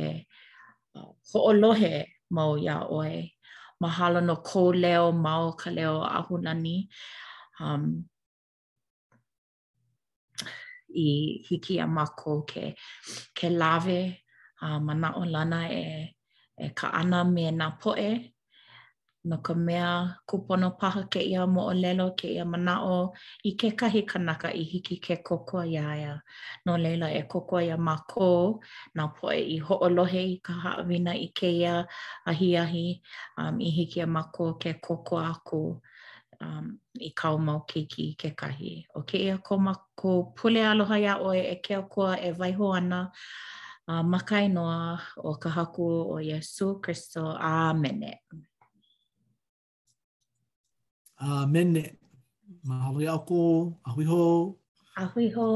ho'olohe 1.32 1.94
mau 2.30 2.52
ia 2.58 2.78
oe. 2.98 3.18
Mahalo 3.80 4.20
no 4.26 4.36
ko 4.48 4.62
leo 4.84 5.12
mau 5.12 5.44
ka 5.62 5.70
leo 5.78 5.98
ahunani. 6.18 6.78
Um, 7.64 7.86
i 11.06 11.10
hiki 11.48 11.76
a 11.80 11.88
mako 11.88 12.42
ke, 12.52 12.66
ke 13.38 13.50
lawe 13.62 14.00
uh, 14.62 14.80
mana 14.80 15.10
o 15.22 15.24
lana 15.34 15.60
e, 15.72 15.84
e 16.66 16.70
ka 16.80 16.88
ana 17.02 17.20
me 17.24 17.52
na 17.52 17.68
poe 17.82 18.34
no 19.28 19.38
ka 19.38 19.54
mea 19.54 20.16
kupono 20.26 20.72
paha 20.80 21.04
ke 21.12 21.20
ia 21.20 21.46
mo 21.48 21.68
o 21.68 21.74
lelo 21.74 22.16
ke 22.16 22.28
ia 22.28 22.46
manao 22.46 23.12
i 23.44 23.52
ke 23.58 23.72
kahi 23.76 24.06
kanaka 24.08 24.48
i 24.54 24.64
hiki 24.64 24.98
ke 25.00 25.16
kokoa 25.20 25.68
ia 25.68 25.98
ia. 26.00 26.14
No 26.66 26.78
leila 26.78 27.12
e 27.12 27.24
kokoa 27.28 27.64
ia 27.64 27.78
ma 27.78 27.96
kō, 28.10 28.56
nā 28.96 29.06
poe 29.18 29.36
i 29.36 29.58
hoolohe 29.60 30.24
i 30.34 30.40
ka 30.44 30.54
haawina 30.54 31.16
i 31.16 31.28
ke 31.36 31.50
ia 31.52 31.86
ahi 32.26 32.56
ahi 32.58 33.02
um, 33.38 33.60
i 33.60 33.70
hiki 33.70 34.00
ia 34.00 34.08
ma 34.08 34.24
kō 34.36 34.56
ke 34.62 34.74
kokoa 34.80 35.28
aku 35.36 35.82
um, 36.42 36.80
i 37.02 37.10
kau 37.12 37.38
mau 37.38 37.66
keiki 37.68 38.12
i 38.12 38.16
ke 38.16 38.32
kahi. 38.32 38.86
O 38.96 39.04
ke 39.04 39.20
ia 39.28 39.38
ko 39.38 39.58
ma 39.58 39.76
kō 40.00 40.34
pule 40.36 40.64
aloha 40.64 41.00
ia 41.00 41.18
oe 41.20 41.44
e 41.54 41.56
ke 41.60 41.76
okoa 41.84 42.16
e 42.22 42.32
vaiho 42.32 42.74
ana 42.76 43.10
uh, 43.92 44.04
makai 44.04 44.48
noa 44.54 45.00
o 45.20 45.36
kahaku 45.36 45.88
o 46.16 46.20
Yesu 46.24 46.80
Christo. 46.82 47.36
Amen. 47.36 48.16
Uh, 51.20 51.46
mene, 51.50 51.98
mahalo 52.64 53.02
i 53.02 53.08
ako, 53.10 53.74
ahui 53.90 54.06
ho. 54.10 54.24
Ahui 55.02 55.28
ho. 55.36 55.48